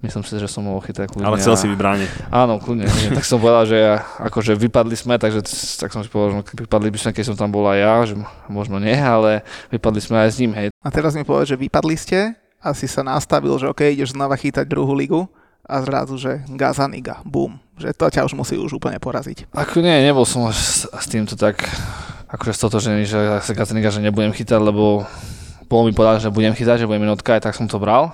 myslím 0.00 0.24
si, 0.24 0.40
že 0.40 0.48
som 0.48 0.64
mohol 0.64 0.80
chytať 0.80 1.12
kľudne. 1.12 1.28
Ale 1.28 1.36
chcel 1.36 1.52
a... 1.52 1.60
si 1.60 1.68
vybrániť. 1.68 2.32
Áno, 2.32 2.56
kľudne. 2.56 2.88
tak 3.20 3.24
som 3.28 3.36
povedal, 3.36 3.68
že 3.68 3.76
ja, 3.76 4.00
akože 4.24 4.56
vypadli 4.56 4.96
sme, 4.96 5.20
takže 5.20 5.44
tak 5.76 5.92
som 5.92 6.00
si 6.00 6.08
povedal, 6.08 6.40
že 6.40 6.64
vypadli 6.64 6.88
by 6.88 6.96
sme, 6.96 7.10
keď 7.12 7.24
som 7.28 7.36
tam 7.36 7.52
bol 7.52 7.68
aj 7.68 7.76
ja, 7.76 7.94
že 8.08 8.14
možno 8.48 8.80
nie, 8.80 8.96
ale 8.96 9.44
vypadli 9.68 10.00
sme 10.00 10.16
aj 10.24 10.30
s 10.32 10.36
ním, 10.40 10.56
hej. 10.56 10.72
A 10.80 10.88
teraz 10.88 11.12
mi 11.12 11.28
povedal, 11.28 11.44
že 11.44 11.60
vypadli 11.60 11.92
ste 12.00 12.32
a 12.56 12.72
si 12.72 12.88
sa 12.88 13.04
nastavil, 13.04 13.52
že 13.60 13.68
OK, 13.68 13.84
ideš 13.84 14.16
znova 14.16 14.32
chytať 14.40 14.64
druhú 14.64 14.96
ligu 14.96 15.28
a 15.70 15.78
zrazu, 15.86 16.18
že 16.18 16.42
Gazaniga, 16.50 17.22
boom, 17.22 17.62
že 17.78 17.94
to 17.94 18.10
ťa 18.10 18.26
už 18.26 18.34
musí 18.34 18.58
už 18.58 18.82
úplne 18.82 18.98
poraziť. 18.98 19.54
Ako 19.54 19.78
nie, 19.78 20.02
nebol 20.02 20.26
som 20.26 20.50
s, 20.50 20.90
s 20.90 21.06
týmto 21.06 21.38
tak 21.38 21.62
akože 22.26 22.52
stotožený, 22.58 23.06
že 23.06 23.38
Gazaniga, 23.54 23.94
že 23.94 24.02
nebudem 24.02 24.34
chytať, 24.34 24.58
lebo 24.58 25.06
bolo 25.70 25.82
mi 25.86 25.94
povedať, 25.94 26.26
že 26.26 26.34
budem 26.34 26.50
chytať, 26.50 26.82
že 26.82 26.88
budem 26.90 27.06
minutka, 27.06 27.38
aj 27.38 27.46
tak 27.46 27.54
som 27.54 27.70
to 27.70 27.78
bral. 27.78 28.10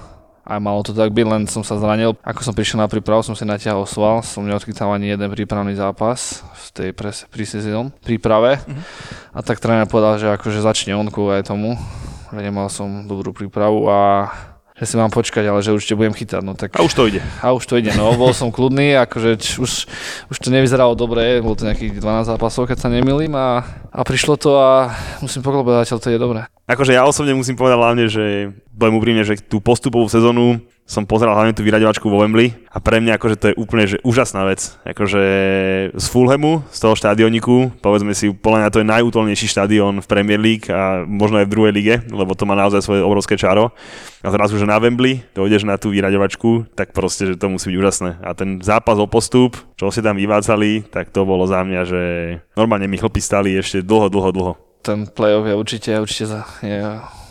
A 0.46 0.62
malo 0.62 0.78
to 0.86 0.94
tak 0.94 1.10
byť, 1.10 1.26
len 1.26 1.42
som 1.50 1.66
sa 1.66 1.74
zranil. 1.74 2.14
Ako 2.22 2.46
som 2.46 2.54
prišiel 2.54 2.78
na 2.78 2.86
prípravu, 2.86 3.18
som 3.26 3.34
si 3.34 3.42
natiahol 3.42 3.82
sval, 3.82 4.22
som 4.22 4.46
neodchytal 4.46 4.94
ani 4.94 5.10
jeden 5.10 5.26
prípravný 5.26 5.74
zápas 5.74 6.46
v 6.54 6.66
tej 6.70 6.88
pre-season 7.26 7.90
príprave. 7.98 8.62
Mm-hmm. 8.62 8.84
A 9.34 9.42
tak 9.42 9.58
tréner 9.58 9.90
povedal, 9.90 10.22
že 10.22 10.30
akože 10.30 10.62
začne 10.62 10.94
onku 10.94 11.34
aj 11.34 11.50
tomu, 11.50 11.74
že 12.30 12.38
nemal 12.38 12.70
som 12.70 13.10
dobrú 13.10 13.34
prípravu 13.34 13.90
a 13.90 14.30
že 14.76 14.84
si 14.84 14.94
mám 15.00 15.08
počkať, 15.08 15.48
ale 15.48 15.64
že 15.64 15.72
určite 15.72 15.96
budem 15.96 16.12
chytať. 16.12 16.42
No, 16.44 16.52
tak... 16.52 16.76
A 16.76 16.84
už 16.84 16.92
to 16.92 17.08
ide. 17.08 17.24
A 17.40 17.56
už 17.56 17.64
to 17.64 17.80
ide, 17.80 17.96
no 17.96 18.12
bol 18.12 18.36
som 18.36 18.52
kľudný, 18.52 18.92
akože 19.08 19.40
č, 19.40 19.56
už, 19.56 19.88
už 20.28 20.36
to 20.36 20.52
nevyzeralo 20.52 20.92
dobre, 20.92 21.40
bolo 21.40 21.56
to 21.56 21.64
nejakých 21.64 21.96
12 21.96 22.28
zápasov, 22.36 22.68
keď 22.68 22.84
sa 22.84 22.92
nemilím 22.92 23.32
a, 23.32 23.64
a 23.88 24.00
prišlo 24.04 24.36
to 24.36 24.60
a 24.60 24.92
musím 25.24 25.40
poklopať, 25.40 25.96
to 25.96 26.12
je 26.12 26.20
dobré. 26.20 26.44
Akože 26.68 26.92
ja 26.92 27.08
osobne 27.08 27.32
musím 27.32 27.56
povedať 27.56 27.78
hlavne, 27.80 28.04
že 28.10 28.52
budem 28.76 28.94
úprimne, 29.00 29.24
že 29.24 29.40
tú 29.40 29.64
postupovú 29.64 30.12
sezónu 30.12 30.60
som 30.86 31.02
pozeral 31.02 31.34
hlavne 31.34 31.50
tú 31.50 31.66
vyraďovačku 31.66 32.06
vo 32.06 32.22
Wembley 32.22 32.54
a 32.70 32.78
pre 32.78 33.02
mňa 33.02 33.18
akože 33.18 33.36
to 33.36 33.46
je 33.50 33.58
úplne 33.58 33.90
že 33.90 33.98
úžasná 34.06 34.46
vec. 34.46 34.78
Akože 34.86 35.22
z 35.90 36.06
Fulhamu, 36.06 36.62
z 36.70 36.78
toho 36.78 36.94
štadioniku, 36.94 37.74
povedzme 37.82 38.14
si, 38.14 38.30
podľa 38.30 38.58
mňa 38.62 38.70
to 38.70 38.80
je 38.80 38.92
najútolnejší 38.94 39.46
štadión 39.50 39.98
v 39.98 40.06
Premier 40.06 40.38
League 40.38 40.70
a 40.70 41.02
možno 41.02 41.42
aj 41.42 41.50
v 41.50 41.52
druhej 41.52 41.72
lige, 41.74 41.94
lebo 42.14 42.38
to 42.38 42.46
má 42.46 42.54
naozaj 42.54 42.86
svoje 42.86 43.02
obrovské 43.02 43.34
čaro. 43.34 43.74
A 44.22 44.30
teraz 44.30 44.54
už 44.54 44.62
na 44.62 44.78
Wembley 44.78 45.26
dojdeš 45.34 45.66
na 45.66 45.74
tú 45.74 45.90
vyraďovačku, 45.90 46.70
tak 46.78 46.94
proste, 46.94 47.34
že 47.34 47.38
to 47.38 47.50
musí 47.50 47.74
byť 47.74 47.78
úžasné. 47.82 48.10
A 48.22 48.30
ten 48.38 48.62
zápas 48.62 48.94
o 49.02 49.10
postup, 49.10 49.58
čo 49.74 49.90
si 49.90 49.98
tam 50.06 50.14
vyvádzali, 50.14 50.86
tak 50.94 51.10
to 51.10 51.26
bolo 51.26 51.50
za 51.50 51.66
mňa, 51.66 51.82
že 51.82 52.02
normálne 52.54 52.86
mi 52.86 52.94
chlpy 52.94 53.18
stali 53.18 53.58
ešte 53.58 53.82
dlho, 53.82 54.06
dlho, 54.06 54.30
dlho. 54.30 54.52
Ten 54.86 55.10
playoff 55.10 55.50
je 55.50 55.54
určite, 55.58 55.90
určite 55.98 56.26
za, 56.30 56.46
je 56.62 56.78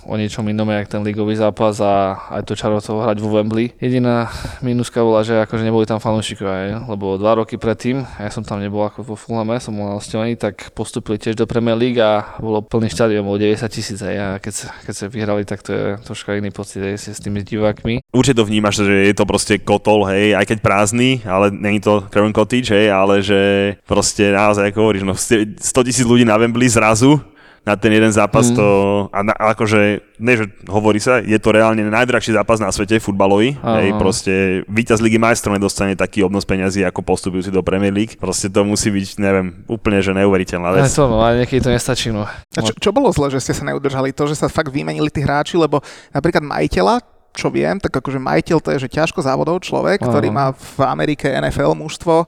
o 0.05 0.13
niečom 0.17 0.45
inom, 0.49 0.69
jak 0.69 0.89
ten 0.89 1.01
ligový 1.01 1.37
zápas 1.37 1.77
a 1.81 2.17
aj 2.37 2.45
to 2.45 2.53
čaro 2.53 2.81
toho 2.81 3.01
hrať 3.05 3.17
vo 3.21 3.33
Wembley. 3.33 3.73
Jediná 3.77 4.29
minuska 4.61 5.01
bola, 5.01 5.25
že 5.25 5.41
akože 5.45 5.65
neboli 5.65 5.89
tam 5.89 6.01
fanúšikovia, 6.01 6.85
lebo 6.85 7.17
dva 7.17 7.37
roky 7.41 7.57
predtým, 7.57 8.05
ja 8.05 8.29
som 8.29 8.45
tam 8.45 8.61
nebol 8.61 8.85
ako 8.85 9.01
vo 9.01 9.15
Fulhame, 9.17 9.57
som 9.61 9.73
bol 9.75 9.97
na 9.97 10.01
tak 10.35 10.73
postupili 10.73 11.17
tiež 11.21 11.37
do 11.37 11.45
Premier 11.45 11.77
League 11.77 12.01
a 12.01 12.37
bolo 12.41 12.61
plný 12.61 12.89
štadión, 12.89 13.25
bolo 13.25 13.41
90 13.41 13.65
tisíc 13.69 13.99
a 14.01 14.37
keď 14.41 14.53
keď 14.85 14.93
sa 14.93 15.05
vyhrali, 15.09 15.43
tak 15.43 15.65
to 15.65 15.71
je 15.73 15.85
troška 16.05 16.37
iný 16.37 16.53
pocit 16.53 16.81
aj 16.81 17.11
s 17.11 17.19
tými 17.19 17.41
divákmi. 17.41 18.05
Určite 18.13 18.39
to 18.41 18.47
vnímaš, 18.47 18.85
že 18.85 19.11
je 19.11 19.15
to 19.15 19.25
proste 19.25 19.61
kotol, 19.65 20.07
hej, 20.07 20.37
aj 20.37 20.45
keď 20.45 20.57
prázdny, 20.61 21.25
ale 21.25 21.51
není 21.51 21.81
to 21.81 22.05
Craven 22.13 22.35
Cottage, 22.35 22.69
hej, 22.71 22.87
ale 22.91 23.19
že 23.25 23.39
proste 23.83 24.31
naozaj, 24.31 24.71
ako 24.71 24.79
hovoríš, 24.79 25.03
no 25.03 25.15
100 25.17 25.87
tisíc 25.87 26.05
ľudí 26.05 26.23
na 26.23 26.37
Wembley 26.37 26.69
zrazu, 26.69 27.19
na 27.65 27.73
ten 27.73 27.89
jeden 27.89 28.13
zápas 28.13 28.53
mm. 28.53 28.55
to, 28.55 28.67
a, 29.09 29.19
na, 29.25 29.33
akože, 29.33 30.05
ne, 30.21 30.33
že 30.37 30.45
hovorí 30.69 31.01
sa, 31.01 31.17
je 31.17 31.35
to 31.41 31.49
reálne 31.49 31.81
najdrahší 31.81 32.37
zápas 32.37 32.61
na 32.61 32.69
svete 32.69 33.01
futbalový, 33.01 33.57
hej, 33.57 33.89
proste 33.97 34.61
víťaz 34.69 35.01
ligy 35.01 35.17
majstrov 35.17 35.57
nedostane 35.57 35.97
taký 35.97 36.21
obnos 36.21 36.45
peňazí 36.45 36.85
ako 36.85 37.01
postupujúci 37.01 37.49
do 37.49 37.65
Premier 37.65 37.89
League, 37.89 38.21
proste 38.21 38.53
to 38.53 38.61
musí 38.61 38.93
byť, 38.93 39.17
neviem, 39.17 39.65
úplne, 39.65 39.97
že 39.97 40.13
neuveriteľná 40.13 40.77
vec. 40.77 40.85
Aj 40.85 40.93
to, 40.93 41.09
no, 41.09 41.25
ale 41.25 41.41
niekedy 41.41 41.65
to 41.65 41.73
nestačí, 41.73 42.13
no. 42.13 42.29
A 42.29 42.59
čo, 42.61 42.71
čo 42.77 42.93
bolo 42.93 43.09
zle, 43.09 43.33
že 43.33 43.41
ste 43.41 43.57
sa 43.57 43.65
neudržali? 43.65 44.13
To, 44.13 44.29
že 44.29 44.37
sa 44.37 44.45
fakt 44.45 44.69
vymenili 44.69 45.09
tí 45.09 45.25
hráči, 45.25 45.57
lebo 45.57 45.81
napríklad 46.13 46.45
majiteľa, 46.45 47.01
čo 47.35 47.51
viem, 47.51 47.75
tak 47.77 47.91
akože 47.91 48.15
majiteľ 48.15 48.57
to 48.63 48.71
je, 48.71 48.87
že 48.87 48.93
ťažko 48.95 49.19
závodov 49.19 49.59
človek, 49.59 49.99
Aha. 49.99 50.07
ktorý 50.07 50.31
má 50.31 50.55
v 50.55 50.79
Amerike 50.87 51.27
NFL 51.27 51.75
mužstvo, 51.75 52.23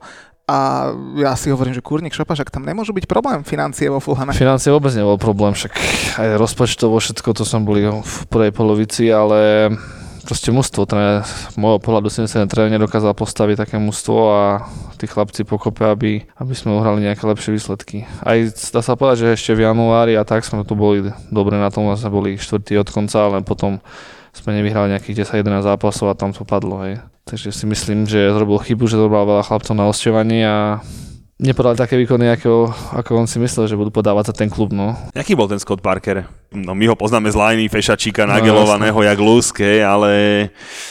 a 0.48 0.90
ja 1.20 1.36
si 1.36 1.52
hovorím, 1.52 1.76
že 1.76 1.84
kurník 1.84 2.16
šopa, 2.16 2.32
tam 2.48 2.64
nemôžu 2.64 2.96
byť 2.96 3.04
problém 3.04 3.44
financie 3.44 3.92
vo 3.92 4.00
Fulhame. 4.00 4.32
Financie 4.32 4.72
vôbec 4.72 4.96
nebol 4.96 5.20
problém, 5.20 5.52
však 5.52 5.76
aj 6.16 6.40
rozpočtovo 6.40 6.96
všetko 6.96 7.36
to 7.36 7.44
som 7.44 7.68
boli 7.68 7.84
v 7.84 8.16
prvej 8.32 8.56
polovici, 8.56 9.12
ale 9.12 9.68
proste 10.24 10.48
mužstvo, 10.52 10.88
z 10.88 11.56
môjho 11.56 11.80
pohľadu 11.80 12.08
si 12.08 12.24
myslím, 12.24 12.48
tréner 12.48 12.80
nedokázal 12.80 13.16
postaviť 13.16 13.64
také 13.64 13.76
mužstvo 13.80 14.16
a 14.28 14.44
tí 15.00 15.08
chlapci 15.08 15.44
pokope, 15.44 15.84
aby, 15.88 16.24
aby 16.36 16.54
sme 16.56 16.76
uhrali 16.76 17.00
nejaké 17.00 17.24
lepšie 17.24 17.52
výsledky. 17.52 18.04
Aj 18.24 18.36
dá 18.48 18.80
sa 18.84 18.92
povedať, 18.92 19.24
že 19.24 19.36
ešte 19.40 19.52
v 19.56 19.64
januári 19.68 20.20
a 20.20 20.28
tak 20.28 20.44
sme 20.44 20.68
tu 20.68 20.76
boli 20.76 21.12
dobre 21.32 21.56
na 21.56 21.72
tom, 21.72 21.88
sme 21.96 22.12
boli 22.12 22.30
štvrtý 22.36 22.76
od 22.76 22.88
konca, 22.92 23.16
ale 23.24 23.40
potom 23.40 23.80
sme 24.32 24.56
nevyhrali 24.58 24.94
nejakých 24.94 25.28
10-11 25.28 25.64
zápasov 25.64 26.06
a 26.12 26.18
tam 26.18 26.30
to 26.32 26.42
padlo. 26.44 26.84
Hej. 26.84 27.02
Takže 27.28 27.52
si 27.52 27.64
myslím, 27.68 28.08
že 28.08 28.32
zrobil 28.32 28.56
chybu, 28.56 28.88
že 28.88 28.96
zobral 28.96 29.28
veľa 29.28 29.44
chlapcov 29.44 29.74
na 29.76 29.84
osťovaní 29.88 30.40
a 30.48 30.80
nepodali 31.38 31.78
také 31.78 31.94
výkony, 31.94 32.34
ako, 32.34 32.66
ako 32.98 33.10
on 33.14 33.30
si 33.30 33.38
myslel, 33.38 33.70
že 33.70 33.78
budú 33.78 33.94
podávať 33.94 34.34
za 34.34 34.34
ten 34.34 34.50
klub. 34.50 34.74
No. 34.74 34.98
Jaký 35.14 35.38
bol 35.38 35.46
ten 35.46 35.62
Scott 35.62 35.78
Parker? 35.78 36.26
No 36.50 36.74
my 36.74 36.90
ho 36.90 36.96
poznáme 36.98 37.30
z 37.30 37.38
lajny, 37.38 37.70
fešačíka 37.70 38.26
no, 38.26 38.34
nagelovaného, 38.34 38.98
jasne. 38.98 39.08
jak 39.14 39.18
lúske, 39.22 39.70
ale 39.78 40.12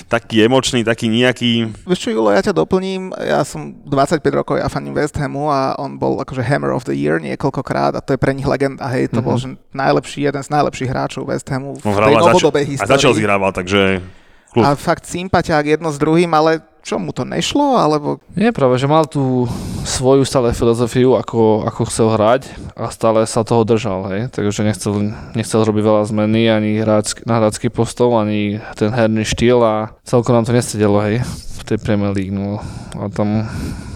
taký 0.07 0.47
emočný, 0.47 0.87
taký 0.87 1.11
nejaký... 1.11 1.75
Vieš 1.83 1.99
čo, 1.99 2.09
Julo, 2.15 2.31
ja 2.31 2.39
ťa 2.39 2.55
doplním. 2.55 3.11
Ja 3.19 3.43
som 3.43 3.75
25 3.83 4.23
rokov, 4.31 4.55
ja 4.55 4.71
faním 4.71 4.95
West 4.95 5.19
Hamu 5.19 5.51
a 5.51 5.75
on 5.75 5.99
bol 5.99 6.23
akože 6.23 6.39
Hammer 6.45 6.71
of 6.71 6.87
the 6.87 6.95
Year 6.95 7.19
niekoľkokrát 7.19 7.99
a 7.99 7.99
to 7.99 8.15
je 8.15 8.19
pre 8.21 8.31
nich 8.31 8.47
legenda. 8.47 8.87
Hej, 8.87 9.11
to 9.11 9.19
mm-hmm. 9.19 9.27
bol 9.27 9.35
že 9.35 9.51
najlepší, 9.75 10.31
jeden 10.31 10.43
z 10.45 10.49
najlepších 10.53 10.89
hráčov 10.89 11.27
West 11.27 11.51
Hamu 11.51 11.75
v 11.75 11.83
no, 11.83 11.91
tej 11.91 12.15
novodobej 12.15 12.65
histórii. 12.77 12.87
A 12.87 12.95
začal 12.95 13.11
zhrával, 13.17 13.51
takže 13.51 13.99
Klub. 14.47 14.63
A 14.63 14.79
fakt 14.79 15.03
sympatiák 15.03 15.77
jedno 15.77 15.91
s 15.91 15.99
druhým, 15.99 16.31
ale 16.31 16.63
čo 16.87 16.95
mu 17.03 17.11
to 17.11 17.27
nešlo, 17.27 17.75
alebo... 17.75 18.23
Nie, 18.39 18.55
práve, 18.55 18.79
že 18.79 18.87
mal 18.87 19.03
tú 19.03 19.43
svoju 19.83 20.23
stále 20.23 20.55
filozofiu, 20.55 21.19
ako, 21.19 21.67
ako 21.67 21.81
chcel 21.91 22.07
hrať 22.15 22.47
a 22.79 22.87
stále 22.87 23.27
sa 23.27 23.43
toho 23.43 23.67
držal, 23.67 24.07
hej. 24.07 24.31
Takže 24.31 24.63
nechcel, 24.63 25.11
nechcel 25.35 25.67
robiť 25.67 25.83
veľa 25.83 26.03
zmeny, 26.07 26.47
ani 26.47 26.79
hrácky, 26.79 27.27
na 27.27 27.43
hrácky 27.43 27.67
postov, 27.67 28.15
ani 28.15 28.63
ten 28.79 28.95
herný 28.95 29.27
štýl 29.27 29.59
a 29.59 29.91
celkom 30.07 30.31
nám 30.31 30.47
to 30.47 30.55
nesedelo, 30.55 31.03
hej, 31.03 31.19
tej 31.67 31.83
Premier 31.83 32.15
League, 32.15 32.31
no. 32.31 32.63
A 32.95 33.11
tam 33.11 33.43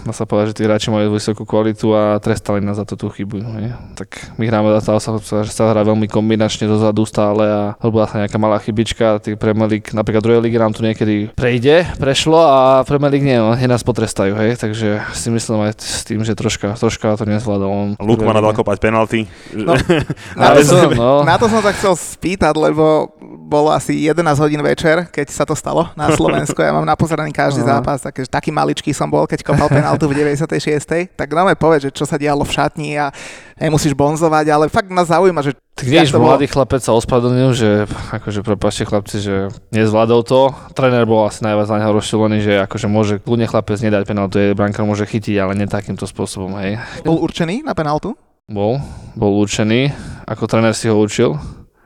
dá 0.04 0.12
sa 0.12 0.28
povedať, 0.28 0.52
že 0.52 0.56
tí 0.60 0.62
hráči 0.68 0.88
majú 0.92 1.14
vysokú 1.14 1.46
kvalitu 1.46 1.94
a 1.96 2.18
trestali 2.18 2.60
nás 2.60 2.76
za 2.76 2.84
to 2.84 2.98
tú 2.98 3.06
chybu. 3.08 3.38
Nie? 3.58 3.72
Tak 3.94 4.36
my 4.36 4.44
hráme 4.44 4.68
za 4.82 4.98
to, 4.98 5.22
že 5.46 5.54
sa 5.54 5.72
hrá 5.72 5.86
veľmi 5.86 6.10
kombinačne 6.10 6.66
dozadu 6.66 7.06
stále 7.06 7.46
a 7.46 7.62
robila 7.78 8.10
sa 8.10 8.20
nejaká 8.20 8.36
malá 8.36 8.58
chybička 8.58 9.22
tí 9.22 9.38
Premier 9.38 9.70
League, 9.70 9.94
napríklad 9.94 10.22
druhej 10.22 10.42
ligy 10.42 10.58
nám 10.58 10.74
tu 10.74 10.82
niekedy 10.84 11.32
prejde, 11.32 11.86
prešlo 11.96 12.38
a 12.42 12.81
Premier 12.84 13.10
League 13.12 13.26
nie, 13.26 13.38
no, 13.38 13.54
nás 13.54 13.82
potrestajú, 13.86 14.36
hej, 14.36 14.60
takže 14.60 15.00
si 15.14 15.28
myslím 15.30 15.68
aj 15.68 15.72
s 15.78 16.02
tým, 16.04 16.20
že 16.26 16.36
troška, 16.36 16.74
troška 16.76 17.16
to 17.16 17.24
nezvládol. 17.24 17.96
Lukman 18.02 18.36
dal 18.36 18.54
kopať 18.54 18.78
penalty. 18.82 19.20
No, 19.54 19.74
na, 20.40 20.56
to 20.56 20.60
som, 20.66 20.90
no. 20.92 21.22
na 21.22 21.36
to 21.38 21.46
som 21.46 21.60
sa 21.62 21.72
chcel 21.72 21.94
spýtať, 21.94 22.54
lebo 22.56 23.12
bolo 23.22 23.68
asi 23.68 24.08
11 24.08 24.36
hodín 24.40 24.60
večer, 24.64 25.06
keď 25.12 25.26
sa 25.28 25.44
to 25.44 25.52
stalo 25.52 25.92
na 25.92 26.08
Slovensku. 26.12 26.56
Ja 26.58 26.72
mám 26.72 26.88
napozeraný 26.88 27.30
každý 27.30 27.62
uh-huh. 27.62 27.78
zápas, 27.78 28.00
takže 28.02 28.28
taký 28.28 28.48
maličký 28.48 28.96
som 28.96 29.08
bol, 29.12 29.28
keď 29.28 29.44
kopal 29.44 29.68
penaltu 29.68 30.08
v 30.08 30.16
96. 30.18 31.12
Tak 31.12 31.28
dáme 31.28 31.52
povedať, 31.54 31.88
že 31.88 31.94
čo 31.94 32.04
sa 32.08 32.16
dialo 32.16 32.42
v 32.42 32.52
šatni 32.52 32.96
a 32.96 33.12
nemusíš 33.60 33.94
bonzovať, 33.94 34.46
ale 34.50 34.64
fakt 34.72 34.90
nás 34.90 35.06
zaujíma, 35.06 35.44
že 35.44 35.54
tak 35.72 35.88
vieš, 35.88 36.12
mladý 36.12 36.46
chlapec 36.46 36.84
sa 36.84 36.92
ospravedlnil, 36.92 37.50
že 37.56 37.70
akože 38.12 38.44
prepáčte 38.44 38.84
chlapci, 38.84 39.16
že 39.24 39.36
nezvládol 39.72 40.20
to. 40.22 40.52
Tréner 40.76 41.08
bol 41.08 41.24
asi 41.24 41.40
najviac 41.42 41.68
na 41.72 41.80
neho 41.80 41.92
rozšilený, 41.96 42.38
že 42.44 42.54
akože 42.68 42.86
môže 42.92 43.14
kľudne 43.24 43.48
chlapec 43.48 43.80
nedať 43.80 44.04
penaltu, 44.04 44.36
je 44.36 44.52
brankár 44.52 44.84
môže 44.84 45.08
chytiť, 45.08 45.36
ale 45.40 45.56
nie 45.56 45.64
takýmto 45.64 46.04
spôsobom, 46.04 46.60
hej. 46.60 46.76
Bol 47.02 47.16
určený 47.24 47.64
na 47.64 47.72
penaltu? 47.72 48.12
Bol, 48.52 48.84
bol 49.16 49.32
určený, 49.40 49.94
ako 50.28 50.44
tréner 50.44 50.76
si 50.76 50.92
ho 50.92 50.98
učil. 50.98 51.40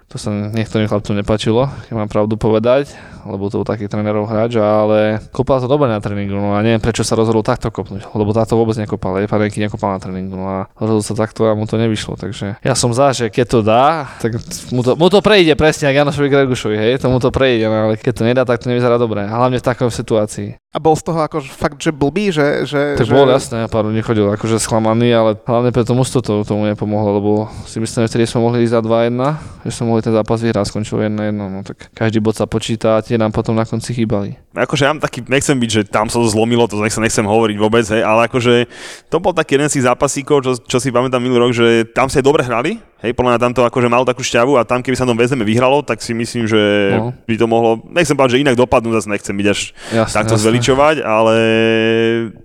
To 0.07 0.23
sa 0.23 0.31
niektorým 0.31 0.87
chlapcom 0.87 1.19
nepačilo, 1.19 1.67
keď 1.67 1.93
mám 1.99 2.07
pravdu 2.07 2.39
povedať, 2.39 2.95
lebo 3.27 3.51
to 3.51 3.59
bol 3.59 3.67
taký 3.67 3.91
trénerov 3.91 4.31
hráč, 4.31 4.55
ale 4.55 5.19
kopal 5.35 5.59
to 5.59 5.67
dobre 5.67 5.91
na 5.91 5.99
tréningu, 5.99 6.39
no 6.39 6.55
a 6.55 6.63
neviem 6.63 6.79
prečo 6.79 7.03
sa 7.03 7.19
rozhodol 7.19 7.43
takto 7.43 7.75
kopnúť, 7.75 8.15
lebo 8.15 8.31
táto 8.31 8.55
vôbec 8.55 8.79
nekopal, 8.79 9.19
aj 9.19 9.27
panenky 9.27 9.59
nekopal 9.59 9.99
na 9.99 10.01
tréningu, 10.01 10.39
no 10.39 10.47
a 10.47 10.71
rozhodol 10.79 11.03
sa 11.03 11.19
takto 11.19 11.51
a 11.51 11.59
mu 11.59 11.67
to 11.67 11.75
nevyšlo, 11.75 12.15
takže 12.15 12.63
ja 12.63 12.75
som 12.79 12.95
za, 12.95 13.11
že 13.11 13.35
keď 13.35 13.47
to 13.51 13.61
dá, 13.67 14.07
tak 14.23 14.39
mu 14.71 14.87
to, 14.87 14.95
mu 14.95 15.11
to 15.11 15.19
prejde 15.19 15.59
presne, 15.59 15.91
ako 15.91 15.99
Janošovi 16.07 16.29
Gregušovi, 16.31 16.77
hej, 16.79 17.03
tomu 17.03 17.19
to 17.19 17.35
prejde, 17.35 17.67
no 17.67 17.91
ale 17.91 17.99
keď 17.99 18.13
to 18.15 18.23
nedá, 18.23 18.43
tak 18.47 18.63
to 18.63 18.71
nevyzerá 18.71 19.03
dobre, 19.03 19.27
hlavne 19.27 19.59
v 19.59 19.67
takej 19.67 19.91
situácii. 19.91 20.55
A 20.77 20.79
bol 20.79 20.93
z 20.93 21.09
toho 21.09 21.25
ako 21.25 21.41
fakt, 21.41 21.81
že 21.81 21.89
blbý, 21.89 22.29
že... 22.29 22.69
že 22.69 23.01
tak 23.01 23.09
že... 23.09 23.17
bol 23.17 23.25
jasné, 23.33 23.65
ja 23.65 23.69
pár 23.73 23.89
nechodil 23.89 24.29
akože 24.29 24.61
sklamaný, 24.61 25.09
ale 25.09 25.33
hlavne 25.41 25.73
pre 25.73 25.89
tomu 25.89 26.05
to 26.05 26.21
tomu 26.21 26.69
nepomohlo, 26.69 27.17
lebo 27.17 27.31
si 27.65 27.81
myslím, 27.81 28.05
že 28.05 28.13
vtedy 28.13 28.29
sme 28.29 28.45
mohli 28.45 28.61
ísť 28.61 28.77
za 28.77 28.81
2-1, 28.85 29.17
že 29.65 29.73
sme 29.73 29.85
mohli 29.89 29.96
ten 30.03 30.13
zápas 30.13 30.41
vyhrať, 30.43 30.67
skončil 30.69 31.07
1-1, 31.07 31.33
no 31.37 31.61
tak 31.63 31.93
každý 31.93 32.19
bod 32.19 32.37
sa 32.37 32.49
počíta 32.49 32.99
a 32.99 33.05
tie 33.05 33.21
nám 33.21 33.31
potom 33.31 33.55
na 33.55 33.65
konci 33.65 33.93
chýbali. 33.93 34.37
Akože 34.57 34.83
ja 34.89 34.93
taký, 34.97 35.25
nechcem 35.29 35.57
byť, 35.57 35.71
že 35.71 35.83
tam 35.87 36.09
sa 36.09 36.19
to 36.19 36.29
zlomilo, 36.29 36.65
to 36.67 36.81
nechcem, 36.81 37.05
nechcem 37.05 37.25
hovoriť 37.25 37.57
vôbec, 37.61 37.85
hej, 37.87 38.03
ale 38.03 38.27
akože 38.29 38.69
to 39.13 39.17
bol 39.21 39.37
taký 39.37 39.61
jeden 39.61 39.69
z 39.69 39.81
tých 39.81 39.87
zápasíkov, 39.89 40.45
čo, 40.45 40.53
čo 40.59 40.79
si 40.81 40.89
pamätám 40.89 41.21
minulý 41.21 41.49
rok, 41.49 41.53
že 41.53 41.89
tam 41.93 42.09
sa 42.09 42.21
aj 42.21 42.25
dobre 42.25 42.43
hrali, 42.45 42.81
Hej, 42.97 43.13
podľa 43.13 43.37
mňa 43.37 43.43
tam 43.45 43.53
to 43.53 43.61
akože 43.61 43.93
mal 43.93 44.09
takú 44.09 44.25
šťavu 44.25 44.57
a 44.57 44.65
tam 44.65 44.81
keby 44.81 44.97
sa 44.97 45.05
tam 45.05 45.21
väzeme 45.21 45.45
vyhralo, 45.45 45.85
tak 45.85 46.01
si 46.01 46.17
myslím, 46.17 46.49
že 46.49 46.97
no. 46.97 47.13
by 47.29 47.35
to 47.37 47.45
mohlo, 47.45 47.85
nechcem 47.93 48.17
povedať, 48.17 48.41
že 48.41 48.43
inak 48.49 48.57
dopadnúť, 48.57 49.05
zase 49.05 49.13
nechcem 49.13 49.37
byť 49.37 49.49
až 49.53 49.61
jasne, 49.93 50.15
takto 50.17 50.35
jasne. 50.41 50.43
zveličovať, 50.49 50.97
ale 51.05 51.37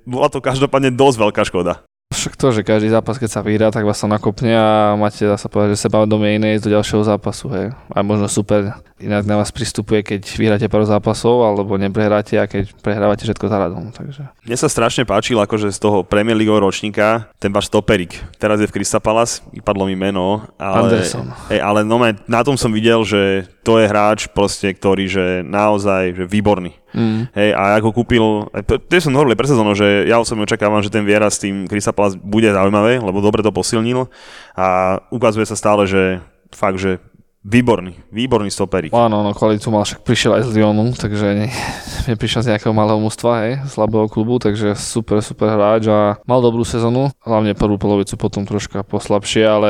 bola 0.03 0.27
to 0.27 0.43
každopádne 0.43 0.91
dosť 0.91 1.17
veľká 1.23 1.41
škoda. 1.47 1.87
Však 2.21 2.37
to, 2.37 2.53
že 2.53 2.61
každý 2.61 2.93
zápas, 2.93 3.17
keď 3.17 3.29
sa 3.33 3.41
vyhrá, 3.41 3.73
tak 3.73 3.81
vás 3.81 3.97
sa 3.97 4.05
nakopne 4.05 4.53
a 4.53 4.93
máte, 4.93 5.25
dá 5.25 5.41
sa 5.41 5.49
povedať, 5.49 5.73
že 5.73 5.89
seba 5.89 6.05
domie 6.05 6.37
iné 6.37 6.61
do 6.61 6.69
ďalšieho 6.69 7.01
zápasu. 7.01 7.49
Hej. 7.49 7.73
A 7.89 8.05
možno 8.05 8.29
super 8.29 8.77
inak 9.01 9.25
na 9.25 9.41
vás 9.41 9.49
pristupuje, 9.49 10.05
keď 10.05 10.21
vyhráte 10.37 10.67
pár 10.69 10.85
zápasov, 10.85 11.43
alebo 11.43 11.75
neprehráte 11.75 12.37
a 12.37 12.45
keď 12.45 12.71
prehrávate 12.79 13.25
všetko 13.25 13.45
za 13.49 13.57
radom. 13.57 13.89
Takže. 13.89 14.29
Mne 14.45 14.57
sa 14.57 14.69
strašne 14.69 15.03
páčil 15.03 15.41
akože 15.41 15.73
z 15.73 15.79
toho 15.81 16.05
Premier 16.05 16.37
League 16.37 16.53
ročníka 16.53 17.27
ten 17.41 17.49
váš 17.49 17.73
stoperik. 17.73 18.21
Teraz 18.37 18.61
je 18.61 18.69
v 18.69 18.75
Crystal 18.77 19.01
Palace, 19.01 19.41
vypadlo 19.49 19.89
mi 19.89 19.97
meno. 19.97 20.45
Ale, 20.61 20.93
Anderson. 20.93 21.33
Hej, 21.49 21.59
ale 21.59 21.81
no, 21.81 21.97
na 22.29 22.41
tom 22.45 22.55
som 22.55 22.69
videl, 22.69 23.01
že 23.01 23.49
to 23.65 23.77
je 23.81 23.89
hráč 23.89 24.29
proste, 24.29 24.69
ktorý 24.73 25.05
že 25.09 25.25
naozaj 25.45 26.17
že 26.17 26.25
výborný. 26.25 26.73
Mm. 26.91 27.31
Hej, 27.31 27.49
a 27.55 27.79
ako 27.79 27.95
kúpil, 27.95 28.51
to 28.67 28.91
som 28.99 29.15
hovoril 29.15 29.37
pre 29.37 29.47
sezónu, 29.47 29.71
že 29.77 30.05
ja 30.05 30.19
osobne 30.19 30.43
očakávam, 30.43 30.83
že 30.83 30.91
ten 30.91 31.07
Viera 31.07 31.31
s 31.31 31.39
tým 31.39 31.65
Crystal 31.65 31.95
Palace 31.95 32.19
bude 32.19 32.51
zaujímavé, 32.51 32.99
lebo 32.99 33.23
dobre 33.23 33.39
to 33.39 33.55
posilnil 33.55 34.11
a 34.57 34.99
ukazuje 35.07 35.47
sa 35.47 35.55
stále, 35.55 35.87
že 35.87 36.19
fakt, 36.51 36.83
že 36.83 36.99
Výborný, 37.41 37.97
výborný 38.13 38.53
stoperik. 38.53 38.93
Áno, 38.93 39.25
no 39.25 39.33
kvalitu 39.33 39.73
mal, 39.73 39.81
však 39.81 40.05
prišiel 40.05 40.37
aj 40.37 40.43
z 40.45 40.61
Lyonu, 40.61 40.93
takže 40.93 41.25
ne, 41.33 41.49
neprišiel 42.13 42.45
z 42.45 42.53
nejakého 42.53 42.69
malého 42.69 43.01
mústva, 43.01 43.41
hej, 43.41 43.65
slabého 43.65 44.05
klubu, 44.05 44.37
takže 44.37 44.77
super, 44.77 45.25
super 45.25 45.49
hráč 45.57 45.89
a 45.89 46.21
mal 46.29 46.37
dobrú 46.37 46.61
sezonu, 46.61 47.09
hlavne 47.25 47.57
prvú 47.57 47.81
polovicu 47.81 48.13
potom 48.13 48.45
troška 48.45 48.85
poslabšie, 48.85 49.41
ale 49.41 49.69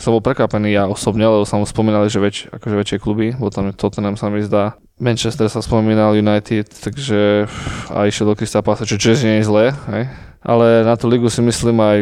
som 0.00 0.16
bol 0.16 0.24
prekvapený 0.24 0.72
ja 0.72 0.88
osobne, 0.88 1.28
lebo 1.28 1.44
sa 1.44 1.60
mu 1.60 1.68
spomínali, 1.68 2.08
že 2.08 2.24
väč, 2.24 2.48
akože 2.48 2.72
väčšie 2.80 2.98
kluby, 3.04 3.36
bo 3.36 3.52
tam 3.52 3.68
Tottenham 3.76 4.16
sa 4.16 4.32
mi 4.32 4.40
zdá, 4.40 4.80
Manchester 4.96 5.52
sa 5.52 5.60
spomínal 5.60 6.16
United, 6.16 6.72
takže 6.72 7.44
a 7.92 8.08
išiel 8.08 8.32
do 8.32 8.34
Krista 8.38 8.64
Pasa, 8.64 8.88
čo 8.88 8.96
tiež 8.96 9.28
nie 9.28 9.44
je 9.44 9.44
zlé, 9.44 9.76
hej 9.92 10.08
ale 10.44 10.84
na 10.84 10.94
tú 10.94 11.08
ligu 11.08 11.26
si 11.32 11.40
myslím 11.40 11.80
aj 11.80 11.98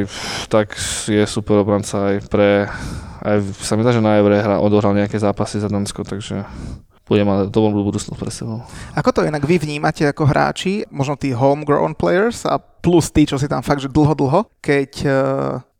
tak 0.50 0.74
je 1.06 1.22
super 1.24 1.62
obranca 1.62 2.10
aj 2.10 2.16
pre 2.26 2.66
aj 3.22 3.38
sa 3.62 3.78
mi 3.78 3.86
zdá, 3.86 3.94
že 3.94 4.02
na 4.02 4.18
Evre 4.18 4.42
hra, 4.42 4.58
odohral 4.58 4.98
nejaké 4.98 5.14
zápasy 5.14 5.62
za 5.62 5.70
Dansko, 5.70 6.02
takže 6.02 6.42
bude 7.06 7.22
mať 7.22 7.54
dobrú 7.54 7.86
budúcnosť 7.86 8.18
pre 8.18 8.30
sebou. 8.34 8.66
Ako 8.98 9.10
to 9.14 9.26
inak 9.26 9.46
vy 9.46 9.62
vnímate 9.62 10.06
ako 10.06 10.26
hráči, 10.26 10.82
možno 10.90 11.14
tí 11.14 11.30
homegrown 11.30 11.94
players 11.94 12.42
a 12.46 12.58
plus 12.58 13.14
tí, 13.14 13.26
čo 13.26 13.38
si 13.38 13.46
tam 13.46 13.62
fakt, 13.62 13.82
že 13.82 13.90
dlho, 13.90 14.14
dlho, 14.18 14.40
keď 14.58 14.90
uh, 15.06 15.12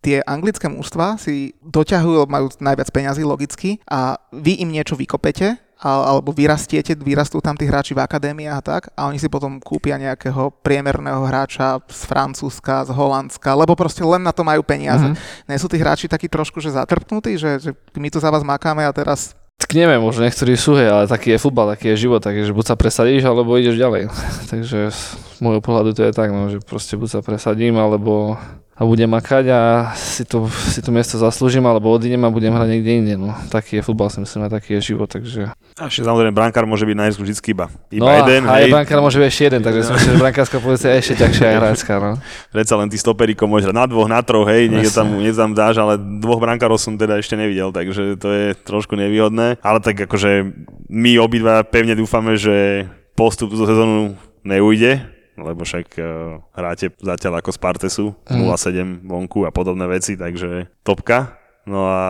tie 0.02 0.22
anglické 0.22 0.66
mužstva 0.70 1.18
si 1.18 1.54
doťahujú, 1.62 2.26
majú 2.26 2.50
najviac 2.58 2.90
peňazí 2.90 3.22
logicky 3.26 3.78
a 3.86 4.18
vy 4.34 4.62
im 4.62 4.70
niečo 4.70 4.98
vykopete 4.98 5.58
alebo 5.82 6.30
vyrastiete, 6.30 6.94
vyrastú 6.94 7.42
tam 7.42 7.58
tí 7.58 7.66
hráči 7.66 7.92
v 7.92 8.06
akadémiách 8.06 8.56
a 8.56 8.62
tak 8.62 8.82
a 8.94 9.10
oni 9.10 9.18
si 9.18 9.26
potom 9.26 9.58
kúpia 9.58 9.98
nejakého 9.98 10.54
priemerného 10.62 11.26
hráča 11.26 11.82
z 11.90 12.02
Francúzska, 12.06 12.86
z 12.86 12.94
Holandska, 12.94 13.50
lebo 13.58 13.74
proste 13.74 14.06
len 14.06 14.22
na 14.22 14.30
to 14.30 14.46
majú 14.46 14.62
peniaze. 14.62 15.02
Mm-hmm. 15.02 15.50
Nie 15.50 15.58
sú 15.58 15.66
tí 15.66 15.82
hráči 15.82 16.06
takí 16.06 16.30
trošku, 16.30 16.62
že 16.62 16.70
zatrpnutí, 16.70 17.34
že, 17.34 17.58
že 17.58 17.70
my 17.98 18.08
tu 18.08 18.22
za 18.22 18.30
vás 18.30 18.46
makáme 18.46 18.86
a 18.86 18.94
teraz 18.94 19.34
tak 19.62 19.78
neviem, 19.78 20.02
možno 20.02 20.26
niektorí 20.26 20.58
sú, 20.58 20.74
hej, 20.74 20.90
ale 20.90 21.04
taký 21.06 21.38
je 21.38 21.42
futbal, 21.42 21.78
taký 21.78 21.94
je 21.94 22.08
život, 22.08 22.18
takže 22.18 22.50
buď 22.50 22.66
sa 22.66 22.74
presadíš, 22.74 23.22
alebo 23.22 23.54
ideš 23.54 23.78
ďalej. 23.78 24.10
takže 24.50 24.90
z 24.90 25.38
môjho 25.38 25.62
pohľadu 25.62 25.94
to 25.94 26.02
je 26.02 26.10
tak, 26.10 26.34
no, 26.34 26.50
že 26.50 26.58
proste 26.58 26.98
buď 26.98 27.08
sa 27.08 27.20
presadím, 27.22 27.78
alebo 27.78 28.34
a 28.82 28.84
budem 28.84 29.06
makať 29.06 29.46
a 29.54 29.60
si 29.94 30.26
to, 30.26 30.50
si 30.50 30.82
to 30.82 30.90
miesto 30.90 31.14
zaslúžim, 31.14 31.62
alebo 31.62 31.94
odídem 31.94 32.18
a 32.26 32.34
budem 32.34 32.50
hrať 32.50 32.66
niekde 32.66 32.90
inde. 32.98 33.14
No. 33.14 33.30
Taký 33.46 33.78
je 33.78 33.82
futbal, 33.86 34.10
si 34.10 34.18
myslím, 34.18 34.42
a 34.42 34.48
taký 34.50 34.82
je 34.82 34.90
život, 34.90 35.06
takže... 35.06 35.54
A 35.78 35.86
ešte 35.86 36.02
samozrejme, 36.02 36.34
brankár 36.34 36.66
môže 36.66 36.82
byť 36.82 36.96
najskôr 36.98 37.22
vždy 37.22 37.38
iba. 37.54 37.70
iba 37.94 38.10
no 38.10 38.10
jeden, 38.10 38.42
a 38.50 38.58
aj 38.58 38.74
brankár 38.74 38.98
môže 38.98 39.22
byť 39.22 39.28
ešte 39.30 39.42
jeden, 39.46 39.62
takže 39.62 39.80
myslím, 39.86 40.02
že 40.02 40.18
brankárska 40.18 40.58
pozícia 40.58 40.90
je 40.90 40.98
ešte 40.98 41.14
ťažšia 41.22 41.46
aj 41.46 41.56
hráčka. 41.62 41.92
No. 42.02 42.10
Predsa 42.50 42.74
len 42.74 42.88
ty 42.90 42.96
stoperíko 42.98 43.46
môže 43.46 43.70
hrať 43.70 43.78
na 43.78 43.86
dvoch, 43.86 44.10
na 44.10 44.20
troch, 44.26 44.50
hej, 44.50 44.66
niekde 44.66 44.90
tam, 44.90 45.06
niekde 45.14 45.38
tam 45.38 45.54
dáš, 45.54 45.78
ale 45.78 45.94
dvoch 46.18 46.42
brankárov 46.42 46.74
som 46.74 46.98
teda 46.98 47.22
ešte 47.22 47.38
nevidel, 47.38 47.70
takže 47.70 48.18
to 48.18 48.28
je 48.34 48.46
trošku 48.66 48.98
nevýhodné. 48.98 49.62
Ale 49.62 49.78
tak 49.78 50.10
akože 50.10 50.50
my 50.90 51.22
obidva 51.22 51.62
pevne 51.62 51.94
dúfame, 51.94 52.34
že 52.34 52.90
postup 53.14 53.54
zo 53.54 53.62
sezónu 53.62 54.18
neujde, 54.42 55.21
lebo 55.42 55.66
však 55.66 55.86
uh, 55.98 56.38
hráte 56.54 56.94
zatiaľ 57.02 57.42
ako 57.42 57.50
Spartesu, 57.50 58.06
mm. 58.30 58.48
0-7 58.48 59.04
vonku 59.04 59.44
a 59.44 59.50
podobné 59.50 59.84
veci, 59.90 60.14
takže 60.14 60.70
topka. 60.86 61.38
No 61.66 61.86
a 61.86 62.02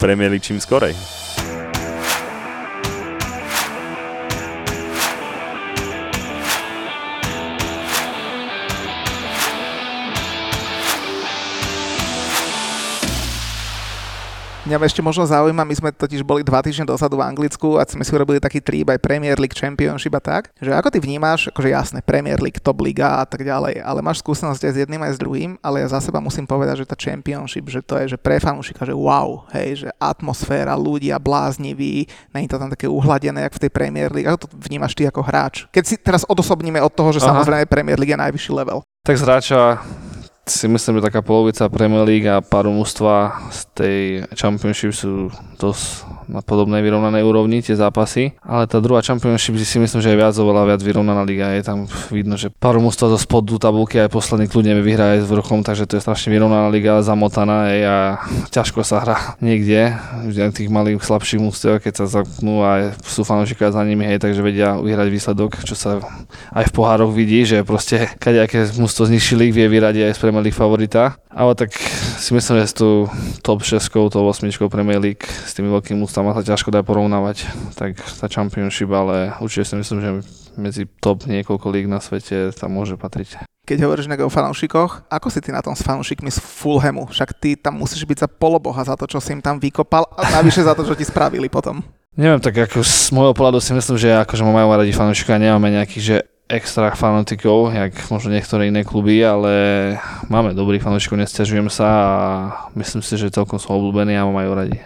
Premier 0.00 0.32
League 0.32 0.44
čím 0.44 0.60
skorej. 0.60 0.96
Mňa 14.70 14.86
ešte 14.86 15.02
možno 15.02 15.26
zaujíma, 15.26 15.66
my 15.66 15.74
sme 15.74 15.90
totiž 15.90 16.22
boli 16.22 16.46
dva 16.46 16.62
týždne 16.62 16.86
dozadu 16.86 17.18
v 17.18 17.26
Anglicku 17.26 17.74
a 17.74 17.82
sme 17.82 18.06
si 18.06 18.14
urobili 18.14 18.38
taký 18.38 18.62
trip 18.62 18.86
aj 18.86 19.02
Premier 19.02 19.34
League 19.34 19.58
Championship 19.58 20.14
a 20.14 20.22
tak, 20.22 20.54
že 20.62 20.70
ako 20.70 20.94
ty 20.94 21.02
vnímaš, 21.02 21.50
akože 21.50 21.74
jasné, 21.74 21.98
Premier 22.06 22.38
League, 22.38 22.62
Top 22.62 22.78
Liga 22.78 23.18
a 23.18 23.26
tak 23.26 23.42
ďalej, 23.42 23.82
ale 23.82 23.98
máš 23.98 24.22
skúsenosť 24.22 24.62
aj 24.62 24.70
s 24.70 24.78
jedným 24.86 25.02
aj 25.02 25.18
s 25.18 25.18
druhým, 25.18 25.58
ale 25.58 25.82
ja 25.82 25.90
za 25.90 25.98
seba 25.98 26.22
musím 26.22 26.46
povedať, 26.46 26.86
že 26.86 26.86
tá 26.86 26.94
Championship, 26.94 27.66
že 27.66 27.82
to 27.82 27.98
je, 27.98 28.14
že 28.14 28.18
pre 28.22 28.38
fanúšika, 28.38 28.86
že 28.86 28.94
wow, 28.94 29.42
hej, 29.50 29.82
že 29.82 29.88
atmosféra, 29.98 30.78
ľudia 30.78 31.18
blázniví, 31.18 32.06
není 32.30 32.46
to 32.46 32.54
tam 32.54 32.70
také 32.70 32.86
uhladené, 32.86 33.50
ako 33.50 33.58
v 33.58 33.62
tej 33.66 33.72
Premier 33.74 34.14
League. 34.14 34.30
Ako 34.30 34.46
to 34.46 34.54
vnímaš 34.54 34.94
ty 34.94 35.02
ako 35.02 35.26
hráč? 35.26 35.66
Keď 35.74 35.82
si 35.82 35.98
teraz 35.98 36.22
odosobníme 36.30 36.78
od 36.78 36.94
toho, 36.94 37.10
že 37.10 37.18
Aha. 37.18 37.34
samozrejme 37.34 37.66
Premier 37.66 37.98
League 37.98 38.14
je 38.14 38.22
najvyšší 38.22 38.54
level. 38.54 38.86
Tak 39.02 39.18
z 39.18 39.22
hráča 39.26 39.82
si 40.50 40.66
myslím, 40.68 40.98
že 40.98 41.06
taká 41.06 41.22
polovica 41.22 41.70
Premier 41.70 42.02
League 42.02 42.26
a 42.26 42.42
pár 42.42 42.66
mústva 42.66 43.38
z 43.54 43.60
tej 43.72 43.98
Championship 44.34 44.90
sú 44.90 45.30
dosť 45.56 46.04
na 46.30 46.40
podobnej 46.40 46.80
vyrovnanej 46.80 47.26
úrovni 47.26 47.60
tie 47.60 47.74
zápasy, 47.74 48.38
ale 48.40 48.70
tá 48.70 48.78
druhá 48.78 49.02
Championship 49.02 49.58
si 49.58 49.78
myslím, 49.82 50.00
že 50.00 50.14
je 50.14 50.20
viac 50.20 50.34
oveľa 50.38 50.74
viac 50.74 50.80
vyrovnaná 50.80 51.26
liga. 51.26 51.50
Je 51.52 51.66
tam 51.66 51.90
vidno, 52.14 52.38
že 52.38 52.48
pár 52.48 52.78
mústva 52.78 53.10
zo 53.10 53.18
spodu 53.18 53.58
tabulky 53.58 53.98
aj 53.98 54.14
posledný 54.14 54.46
kľudne 54.46 54.78
vyhrá 54.80 55.18
aj 55.18 55.26
s 55.26 55.28
vrchom, 55.28 55.66
takže 55.66 55.90
to 55.90 55.98
je 55.98 56.04
strašne 56.06 56.30
vyrovnaná 56.30 56.70
liga, 56.70 57.02
zamotaná 57.02 57.74
je 57.74 57.82
a 57.84 57.98
ťažko 58.54 58.86
sa 58.86 59.02
hrá 59.02 59.16
niekde, 59.44 59.98
tých 60.54 60.70
malých 60.70 61.02
slabších 61.02 61.42
mústiev, 61.42 61.82
keď 61.82 62.04
sa 62.04 62.22
zapnú 62.22 62.62
a 62.62 62.94
sú 63.02 63.26
fanúšikovia 63.26 63.74
za 63.74 63.82
nimi, 63.82 64.06
hej, 64.06 64.22
takže 64.22 64.40
vedia 64.40 64.78
vyhrať 64.78 65.08
výsledok, 65.10 65.50
čo 65.66 65.74
sa 65.74 65.98
aj 66.54 66.64
v 66.70 66.72
pohároch 66.72 67.10
vidí, 67.10 67.42
že 67.42 67.66
proste 67.66 68.10
kadejaké 68.22 68.66
mústvo 68.78 69.06
z 69.08 69.18
nižších 69.18 69.50
vie 69.50 69.66
vyradiť 69.66 70.10
aj 70.10 70.14
z 70.14 70.20
Premier 70.20 70.44
League 70.44 70.56
favorita. 70.56 71.16
Ale 71.30 71.54
tak 71.54 71.70
si 72.18 72.34
myslím, 72.34 72.58
že 72.60 72.66
s 72.66 72.74
tú 72.74 73.06
top 73.46 73.62
6, 73.62 73.86
top 74.10 74.26
8 74.26 74.50
Premier 74.66 74.98
League 74.98 75.22
s 75.22 75.54
tými 75.54 75.70
veľkými 75.70 75.96
ústami 76.20 76.36
sa 76.36 76.52
ťažko 76.52 76.68
dá 76.68 76.84
porovnávať, 76.84 77.48
tak 77.72 77.96
tá 77.96 78.26
Championship, 78.28 78.92
ale 78.92 79.32
určite 79.40 79.72
si 79.72 79.74
myslím, 79.80 79.98
že 80.00 80.10
medzi 80.60 80.84
top 81.00 81.24
niekoľko 81.24 81.66
líg 81.72 81.88
na 81.88 81.96
svete 82.04 82.52
tam 82.52 82.76
môže 82.76 83.00
patriť. 83.00 83.48
Keď 83.64 83.78
hovoríš 83.86 84.10
o 84.10 84.28
fanúšikoch, 84.28 85.06
ako 85.08 85.28
si 85.30 85.38
ty 85.40 85.54
na 85.54 85.62
tom 85.62 85.72
s 85.72 85.80
fanúšikmi 85.86 86.28
z 86.28 86.42
Fulhamu? 86.42 87.06
Však 87.08 87.38
ty 87.38 87.54
tam 87.54 87.78
musíš 87.78 88.02
byť 88.04 88.26
za 88.26 88.28
poloboha 88.28 88.82
za 88.82 88.98
to, 88.98 89.06
čo 89.06 89.22
si 89.22 89.32
im 89.32 89.40
tam 89.40 89.62
vykopal 89.62 90.04
a 90.18 90.42
navyše 90.42 90.66
za 90.66 90.74
to, 90.74 90.82
čo 90.82 90.98
ti 90.98 91.06
spravili 91.06 91.46
potom. 91.46 91.80
Neviem, 92.18 92.42
tak 92.42 92.58
ako 92.58 92.82
z 92.82 93.14
môjho 93.14 93.32
pohľadu 93.32 93.62
si 93.62 93.70
myslím, 93.70 93.96
že 93.96 94.10
akože 94.10 94.42
ma 94.42 94.52
majú 94.60 94.74
radi 94.74 94.90
fanúšikovia, 94.90 95.48
nemáme 95.48 95.70
nejakých, 95.70 96.02
že 96.02 96.16
extra 96.50 96.90
fanatikov, 96.98 97.70
jak 97.70 97.94
možno 98.10 98.34
niektoré 98.34 98.74
iné 98.74 98.82
kluby, 98.82 99.22
ale 99.22 99.52
máme 100.26 100.50
dobrých 100.50 100.82
fanúšikov, 100.82 101.22
nestiažujem 101.22 101.70
sa 101.70 101.86
a 101.86 102.12
myslím 102.74 103.06
si, 103.06 103.14
že 103.14 103.30
celkom 103.30 103.62
sú 103.62 103.70
obľúbení 103.70 104.18
a 104.18 104.26
majú 104.26 104.58
radi. 104.58 104.82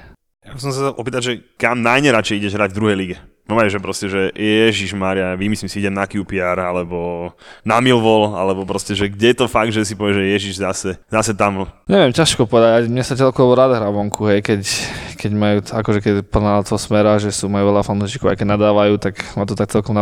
Som 0.54 0.70
sa 0.70 0.94
opýtať, 0.94 1.22
že 1.22 1.32
kam 1.58 1.82
najneradšej 1.82 2.38
ideš 2.38 2.54
hrať 2.54 2.70
v 2.70 2.78
druhej 2.78 2.96
lige? 2.96 3.16
No 3.44 3.60
aj, 3.60 3.76
že 3.76 3.76
proste, 3.76 4.08
že 4.08 4.32
Ježiš 4.32 4.96
Maria, 4.96 5.36
vymyslím 5.36 5.68
si, 5.68 5.76
idem 5.76 5.92
na 5.92 6.08
QPR, 6.08 6.56
alebo 6.56 7.28
na 7.60 7.76
Milvol, 7.76 8.32
alebo 8.32 8.64
proste, 8.64 8.96
že 8.96 9.12
kde 9.12 9.36
je 9.36 9.38
to 9.44 9.46
fakt, 9.52 9.68
že 9.68 9.84
si 9.84 9.92
povie, 9.92 10.16
že 10.16 10.32
Ježiš 10.32 10.54
zase, 10.64 10.90
zase 11.12 11.36
tam. 11.36 11.68
Neviem, 11.84 12.16
ťažko 12.16 12.48
povedať, 12.48 12.88
mne 12.88 13.04
sa 13.04 13.12
celkovo 13.12 13.52
rád 13.52 13.76
hrá 13.76 13.92
vonku, 13.92 14.32
hej, 14.32 14.40
keď, 14.40 14.64
keď 15.20 15.30
majú, 15.36 15.56
akože 15.60 16.00
keď 16.00 16.14
plná 16.24 16.64
to 16.64 16.80
smera, 16.80 17.20
že 17.20 17.36
sú 17.36 17.52
majú 17.52 17.68
veľa 17.68 17.84
fanúšikov, 17.84 18.32
aj 18.32 18.40
keď 18.40 18.48
nadávajú, 18.56 18.96
tak 18.96 19.20
ma 19.36 19.44
to 19.44 19.52
tak 19.52 19.68
celkom 19.68 19.92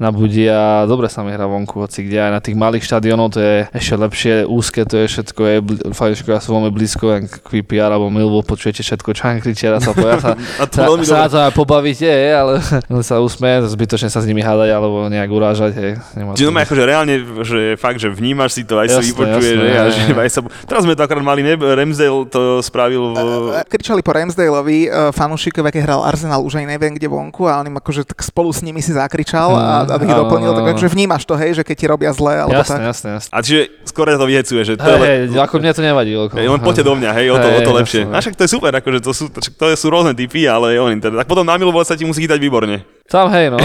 nabudí 0.00 0.48
a 0.48 0.88
dobre 0.88 1.12
sa 1.12 1.20
mi 1.20 1.36
hrá 1.36 1.44
vonku, 1.44 1.84
hoci 1.84 2.08
kde. 2.08 2.16
Aj 2.16 2.32
na 2.32 2.40
tých 2.40 2.56
malých 2.56 2.88
štadionoch 2.88 3.36
to 3.36 3.44
je 3.44 3.56
ešte 3.76 3.94
lepšie, 4.00 4.34
úzke 4.48 4.88
to 4.88 5.04
je 5.04 5.06
všetko, 5.12 5.40
je, 5.44 5.56
fanúšikovia 5.92 6.40
sú 6.40 6.56
veľmi 6.56 6.72
blízko, 6.72 7.28
QPR 7.44 7.92
alebo 7.92 8.08
Milvol, 8.08 8.40
počujete 8.40 8.80
všetko, 8.80 9.12
čo 9.12 9.28
sa, 9.28 9.92
sa, 9.92 9.92
sa, 9.92 10.32
sa, 10.72 10.82
sa 11.04 11.28
to 11.28 11.36
aj 11.44 11.52
pobavíte, 11.52 12.08
ale 12.08 12.69
sa 13.10 13.16
usmieť, 13.18 13.66
zbytočne 13.70 14.08
sa 14.08 14.22
s 14.22 14.26
nimi 14.26 14.40
hádať 14.40 14.70
alebo 14.70 15.10
nejak 15.10 15.30
urážať. 15.30 15.72
Hej. 15.74 15.92
Čiže 16.38 16.46
to 16.46 16.54
akože 16.54 16.82
reálne, 16.86 17.14
že 17.42 17.74
fakt, 17.74 17.98
že 17.98 18.08
vnímaš 18.12 18.60
si 18.60 18.62
to, 18.62 18.78
aj 18.78 18.86
jasne, 18.86 19.02
si 19.02 19.08
vypočuje, 19.10 19.52
že, 19.56 19.66
a 19.74 19.84
že 19.90 20.02
aj 20.14 20.30
sa... 20.30 20.40
Teraz 20.68 20.82
sme 20.86 20.94
to 20.94 21.02
akorát 21.02 21.24
mali, 21.24 21.42
ne? 21.42 21.58
Ramsdale 21.58 22.28
to 22.30 22.62
spravil 22.62 23.14
v... 23.14 23.18
Kričali 23.66 24.00
po 24.04 24.14
Ramsdaleovi 24.14 24.78
uh, 24.86 25.10
fanúšikovia, 25.10 25.74
keď 25.74 25.82
hral 25.86 26.00
Arsenal, 26.06 26.44
už 26.46 26.62
aj 26.62 26.66
neviem 26.66 26.94
kde 26.94 27.08
vonku 27.10 27.48
a 27.48 27.58
on 27.62 27.66
im 27.66 27.76
akože 27.78 28.06
tak 28.06 28.22
spolu 28.22 28.52
s 28.52 28.60
nimi 28.60 28.84
si 28.84 28.92
zakričal 28.94 29.54
a, 29.56 29.88
a 29.88 29.96
ich 29.98 30.12
doplnil, 30.12 30.52
tak 30.52 30.64
akože 30.76 30.88
vnímaš 30.92 31.24
to, 31.24 31.34
hej, 31.34 31.60
že 31.60 31.62
keď 31.64 31.76
ti 31.76 31.86
robia 31.88 32.10
zle, 32.12 32.46
alebo 32.46 32.60
jasne, 32.60 32.76
tak. 32.76 32.90
Jasne, 32.92 33.08
jasne. 33.16 33.30
A 33.32 33.38
čiže 33.40 33.60
skôr 33.86 34.10
to 34.10 34.26
vyhecuje, 34.26 34.60
že 34.66 34.74
to 34.76 34.84
hej, 34.84 35.30
hej, 35.30 35.38
ako 35.38 35.54
mne 35.62 35.72
to 35.72 35.82
nevadí. 35.82 36.12
Hej, 36.12 36.46
on 36.50 36.60
poďte 36.60 36.84
do 36.84 36.94
mňa, 36.98 37.10
hej, 37.16 37.26
o 37.32 37.36
to, 37.38 37.48
hej, 37.48 37.56
o 37.56 37.60
to 37.64 37.72
lepšie. 37.72 38.02
A 38.10 38.18
však 38.20 38.34
to 38.36 38.42
je 38.44 38.50
super, 38.50 38.72
akože 38.74 38.98
to 39.00 39.12
sú, 39.14 39.24
to 39.30 39.64
sú 39.74 39.86
rôzne 39.88 40.12
typy, 40.12 40.44
ale 40.44 40.76
on, 40.76 40.92
teda, 40.98 41.22
tak 41.22 41.28
potom 41.30 41.46
na 41.46 41.56
Milvole 41.56 41.86
sa 41.86 41.96
ti 41.96 42.04
musí 42.04 42.26
chytať 42.26 42.38
výborne. 42.60 42.84
Tam 43.10 43.26
hej, 43.34 43.50
no. 43.50 43.58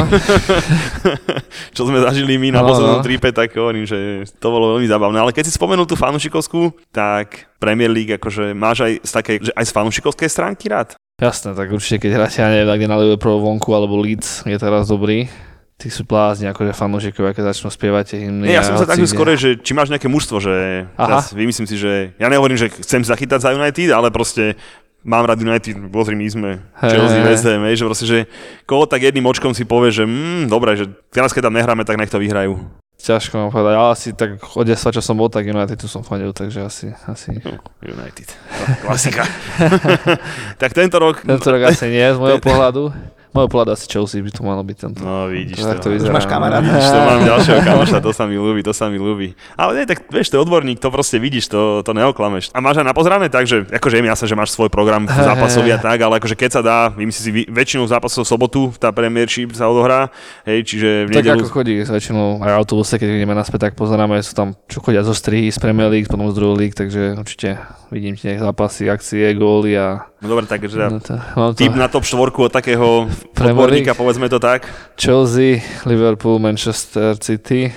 Čo 1.78 1.86
sme 1.86 2.02
zažili 2.02 2.42
my 2.42 2.50
na 2.50 2.66
no, 2.66 2.74
poslednom 2.74 2.98
no. 2.98 3.06
tripe, 3.06 3.30
tak 3.30 3.54
hovorím, 3.54 3.86
že 3.86 4.26
to 4.42 4.50
bolo 4.50 4.74
veľmi 4.74 4.90
zábavné. 4.90 5.22
Ale 5.22 5.38
keď 5.38 5.46
si 5.46 5.54
spomenul 5.54 5.86
tú 5.86 5.94
fanúšikovskú, 5.94 6.74
tak 6.90 7.46
Premier 7.62 7.94
League, 7.94 8.18
akože 8.18 8.58
máš 8.58 8.90
aj 8.90 8.94
z 9.06 9.12
také, 9.14 9.32
že 9.38 9.54
aj 9.54 9.70
z 9.70 9.76
fanúšikovskej 9.78 10.30
stránky 10.34 10.66
rád? 10.66 10.98
Jasné, 11.22 11.54
tak 11.54 11.70
určite 11.70 12.02
keď 12.02 12.12
hráte, 12.18 12.42
ja 12.42 12.50
neviem, 12.50 12.74
kde 12.74 12.90
na 12.90 12.98
Liverpool 12.98 13.38
vonku 13.38 13.70
alebo 13.70 14.02
Leeds 14.02 14.50
je 14.50 14.58
teraz 14.58 14.90
dobrý, 14.90 15.30
tí 15.78 15.94
sú 15.94 16.08
blázni, 16.08 16.50
akože 16.50 16.74
fanúšikovia, 16.74 17.38
keď 17.38 17.54
začnú 17.54 17.70
spievať 17.70 18.04
tie 18.16 18.20
hymny. 18.26 18.50
Nie, 18.50 18.60
ja 18.60 18.66
som 18.66 18.82
sa 18.82 18.90
tak 18.90 19.00
skôr, 19.06 19.30
že 19.38 19.60
či 19.60 19.78
máš 19.78 19.94
nejaké 19.94 20.10
mužstvo, 20.10 20.42
že 20.42 20.88
teraz 20.98 21.36
vymyslím 21.36 21.68
si, 21.68 21.78
že 21.78 22.18
ja 22.18 22.28
nehovorím, 22.32 22.58
že 22.58 22.74
chcem 22.82 23.06
zachytať 23.06 23.46
za 23.46 23.54
United, 23.54 23.94
ale 23.94 24.10
proste 24.10 24.58
mám 25.06 25.24
rád 25.30 25.46
United, 25.46 25.78
pozri, 25.94 26.18
my 26.18 26.26
sme 26.26 26.50
hey, 26.82 26.98
Chelsea. 26.98 27.22
West 27.22 27.46
Ham, 27.46 27.64
že 27.70 27.86
proste, 27.86 28.06
že 28.10 28.20
koho 28.66 28.90
tak 28.90 29.06
jedným 29.06 29.30
očkom 29.30 29.54
si 29.54 29.64
povie, 29.64 29.94
že 29.94 30.04
mm, 30.04 30.50
dobre, 30.50 30.74
že 30.74 30.90
teraz 31.14 31.32
keď 31.32 31.48
tam 31.48 31.56
nehráme, 31.56 31.86
tak 31.86 32.02
nech 32.02 32.10
to 32.10 32.18
vyhrajú. 32.18 32.58
Ťažko 32.96 33.38
mám 33.38 33.52
povedať, 33.54 33.76
ale 33.78 33.90
asi 33.94 34.10
tak 34.18 34.42
od 34.42 34.66
10, 34.66 34.82
čo 34.82 35.04
som 35.04 35.14
bol, 35.14 35.30
tak 35.30 35.46
United 35.46 35.78
tu 35.78 35.86
som 35.86 36.02
fandil, 36.02 36.34
takže 36.34 36.66
asi... 36.66 36.90
asi... 37.06 37.38
No, 37.38 37.62
United, 37.86 38.34
klasika. 38.82 39.30
tak 40.62 40.74
tento 40.74 40.98
rok... 40.98 41.22
Tento 41.22 41.46
rok 41.54 41.70
asi 41.70 41.86
nie, 41.94 42.02
z 42.02 42.18
môjho 42.18 42.42
pohľadu. 42.42 42.90
Môj 43.36 43.52
pohľad 43.52 43.76
asi 43.76 43.92
Chelsea 43.92 44.24
by 44.24 44.32
to 44.32 44.42
malo 44.42 44.64
byť 44.64 44.78
tento. 44.80 45.04
No 45.04 45.28
vidíš 45.28 45.60
Tak 45.60 45.84
to 45.84 45.92
to. 45.92 46.00
vyzerá. 46.00 46.08
Už 46.08 46.16
máš 46.16 46.28
kamaráta. 46.32 46.64
Vidíš, 46.64 46.88
to 46.88 47.00
mám 47.04 47.20
ďalšieho 47.20 47.60
kamoša, 47.68 47.98
to 48.00 48.12
sa 48.16 48.24
mi 48.24 48.36
ľúbi, 48.40 48.62
to 48.64 48.72
sa 48.72 48.88
mi 48.88 48.96
ľúbi. 48.96 49.36
Ale 49.60 49.72
nie, 49.76 49.84
tak 49.84 50.08
vieš, 50.08 50.32
to 50.32 50.40
odborník, 50.40 50.80
to 50.80 50.88
proste 50.88 51.20
vidíš, 51.20 51.52
to, 51.52 51.84
to 51.84 51.92
neoklameš. 51.92 52.56
A 52.56 52.64
máš 52.64 52.80
aj 52.80 52.88
napozerané 52.88 53.28
tak, 53.28 53.44
že 53.44 53.68
akože 53.68 54.00
mi 54.00 54.08
jasné, 54.08 54.32
že 54.32 54.40
máš 54.40 54.56
svoj 54.56 54.72
program 54.72 55.04
zápasový 55.04 55.76
a 55.76 55.80
tak, 55.84 56.00
ale 56.00 56.24
akože 56.24 56.40
keď 56.40 56.50
sa 56.56 56.62
dá, 56.64 56.78
vymyslí 56.96 57.20
si 57.20 57.32
väčšinu 57.52 57.84
zápasov 57.92 58.24
v 58.24 58.30
sobotu, 58.32 58.62
tá 58.80 58.96
Premiership 58.96 59.52
sa 59.52 59.68
odohrá, 59.68 60.08
hej, 60.48 60.64
čiže 60.64 61.12
v 61.12 61.20
Tak 61.20 61.20
nedelu... 61.28 61.44
ako 61.44 61.52
chodí 61.52 61.84
s 61.84 61.92
väčšinou 61.92 62.40
aj 62.40 62.56
autobuse, 62.56 62.96
keď 62.96 63.20
ideme 63.20 63.36
naspäť, 63.36 63.68
tak 63.68 63.74
pozeráme, 63.76 64.16
sú 64.24 64.32
tam, 64.32 64.56
čo 64.72 64.80
chodia 64.80 65.04
zo 65.04 65.12
strihy 65.12 65.52
z 65.52 65.60
Premier 65.60 65.92
League, 65.92 66.08
potom 66.08 66.32
z 66.32 66.40
druhej 66.40 66.56
League, 66.56 66.78
takže 66.78 67.20
určite 67.20 67.60
vidím 67.92 68.16
tie 68.16 68.40
zápasy, 68.40 68.88
akcie, 68.88 69.36
góly 69.36 69.76
a... 69.76 70.08
No 70.26 70.34
dobre, 70.34 70.50
tak 70.50 70.66
že 70.66 70.90
No 70.90 70.98
to, 70.98 71.14
to 71.54 71.62
typ 71.62 71.78
na 71.78 71.86
top 71.86 72.02
štvorku 72.02 72.50
od 72.50 72.52
takého 72.52 73.06
odborníka, 73.38 73.94
povedzme 73.94 74.26
to 74.26 74.42
tak. 74.42 74.66
Chelsea, 74.98 75.62
Liverpool, 75.86 76.42
Manchester 76.42 77.14
City. 77.22 77.70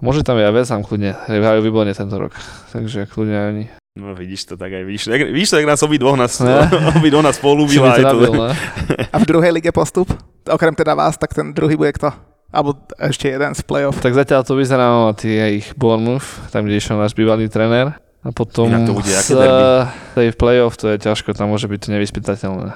Môže 0.00 0.20
tam 0.20 0.36
aj 0.36 0.52
West 0.52 0.72
Ham 0.76 0.84
kľudne, 0.84 1.16
hrajú 1.24 1.60
výborne 1.64 1.92
tento 1.92 2.16
rok, 2.16 2.36
takže 2.72 3.08
kľudne 3.08 3.36
aj 3.36 3.46
oni. 3.52 3.64
No 4.00 4.12
vidíš 4.12 4.52
to 4.52 4.54
tak 4.56 4.70
aj, 4.72 4.84
vidíš, 4.84 5.12
jak, 5.12 5.20
vidíš 5.28 5.50
to, 5.50 5.56
jak 5.60 5.68
nás 5.68 5.80
obidvoch 5.82 6.16
nás, 6.16 6.40
Ne? 6.40 6.68
obidvoch 7.00 7.24
nás 7.24 7.36
polúbila. 7.40 7.96
aj 7.96 8.04
to 8.04 8.08
nabil, 8.08 8.32
no. 8.32 8.46
A 9.12 9.16
v 9.16 9.24
druhej 9.24 9.52
lige 9.56 9.72
postup? 9.72 10.08
Okrem 10.48 10.72
teda 10.72 10.92
vás, 10.96 11.16
tak 11.16 11.32
ten 11.32 11.52
druhý 11.52 11.76
bude 11.76 11.92
kto? 11.96 12.12
Alebo 12.50 12.80
ešte 12.98 13.30
jeden 13.30 13.52
z 13.54 13.62
play-off. 13.62 14.00
Tak 14.02 14.16
zatiaľ 14.16 14.42
to 14.42 14.58
vyzerá 14.58 14.88
na 14.90 15.14
tie 15.14 15.60
ich 15.62 15.70
Bournemouth, 15.78 16.26
tam 16.50 16.64
kde 16.66 16.80
išiel 16.80 16.98
náš 16.98 17.14
bývalý 17.14 17.46
trenér. 17.46 17.94
A 18.20 18.28
potom 18.36 18.68
Inak 18.68 18.84
to 18.84 18.92
bude 18.92 19.08
z, 19.08 19.32
tej 20.12 20.28
playoff 20.36 20.76
to 20.76 20.92
je 20.92 21.00
ťažko, 21.00 21.32
tam 21.32 21.56
môže 21.56 21.64
byť 21.64 21.80
to 21.80 21.88
nevyspytateľné. 21.96 22.68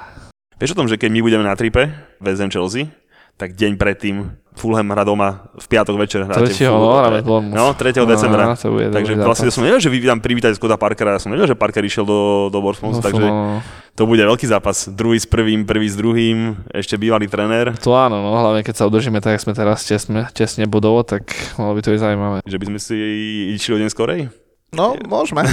Vieš 0.57 0.73
o 0.73 0.79
tom, 0.81 0.89
že 0.89 0.97
keď 0.97 1.09
my 1.13 1.21
budeme 1.21 1.45
na 1.45 1.53
tripe, 1.53 1.85
Ham 2.17 2.49
Chelsea, 2.49 2.89
tak 3.35 3.53
deň 3.53 3.75
predtým 3.75 4.33
Fulham 4.55 4.87
hrá 4.95 5.03
doma 5.03 5.51
v 5.59 5.65
piatok 5.67 5.99
večer. 5.99 6.23
hráte 6.23 6.47
Tretieho, 6.47 6.71
Ful- 6.71 6.87
no, 6.87 6.95
hráme 6.95 7.19
Bournemouth. 7.27 7.59
No, 7.59 7.75
3. 7.75 8.07
decembra. 8.07 8.43
No, 8.47 8.55
to 8.55 8.71
bude 8.71 8.87
Takže 8.87 9.19
vlastne 9.19 9.51
som 9.51 9.67
nevedel, 9.67 9.83
že 9.83 9.91
vy 9.91 9.99
tam 10.07 10.23
privítate 10.23 10.55
Skoda 10.55 10.79
Parkera, 10.79 11.11
ja 11.11 11.19
som 11.19 11.27
nevedel, 11.27 11.51
že 11.51 11.59
Parker 11.59 11.83
išiel 11.83 12.07
do, 12.07 12.47
do 12.47 12.63
Bournemouthu, 12.63 13.03
No, 13.03 13.03
takže 13.03 13.27
no, 13.27 13.59
to 13.99 14.07
bude 14.07 14.23
veľký 14.23 14.47
zápas. 14.47 14.87
Druhý 14.87 15.19
s 15.19 15.27
prvým, 15.27 15.67
prvý 15.67 15.91
s 15.91 15.99
druhým, 15.99 16.55
ešte 16.71 16.95
bývalý 16.95 17.27
tréner, 17.27 17.75
To 17.83 17.91
áno, 17.99 18.23
no, 18.23 18.31
hlavne 18.31 18.63
keď 18.63 18.79
sa 18.79 18.87
udržíme 18.87 19.19
tak, 19.19 19.35
jak 19.35 19.43
sme 19.43 19.51
teraz 19.51 19.83
tesne, 19.83 20.31
tesne 20.31 20.63
bodovo, 20.71 21.03
tak 21.03 21.27
malo 21.59 21.75
by 21.75 21.83
to 21.83 21.91
byť 21.91 21.99
zaujímavé. 21.99 22.37
že 22.47 22.55
by 22.55 22.65
sme 22.71 22.79
si 22.79 22.95
išli 23.59 23.75
o 23.75 23.79
deň 23.83 23.89
skorej. 23.91 24.31
No, 24.73 24.97
môžeme. 25.07 25.45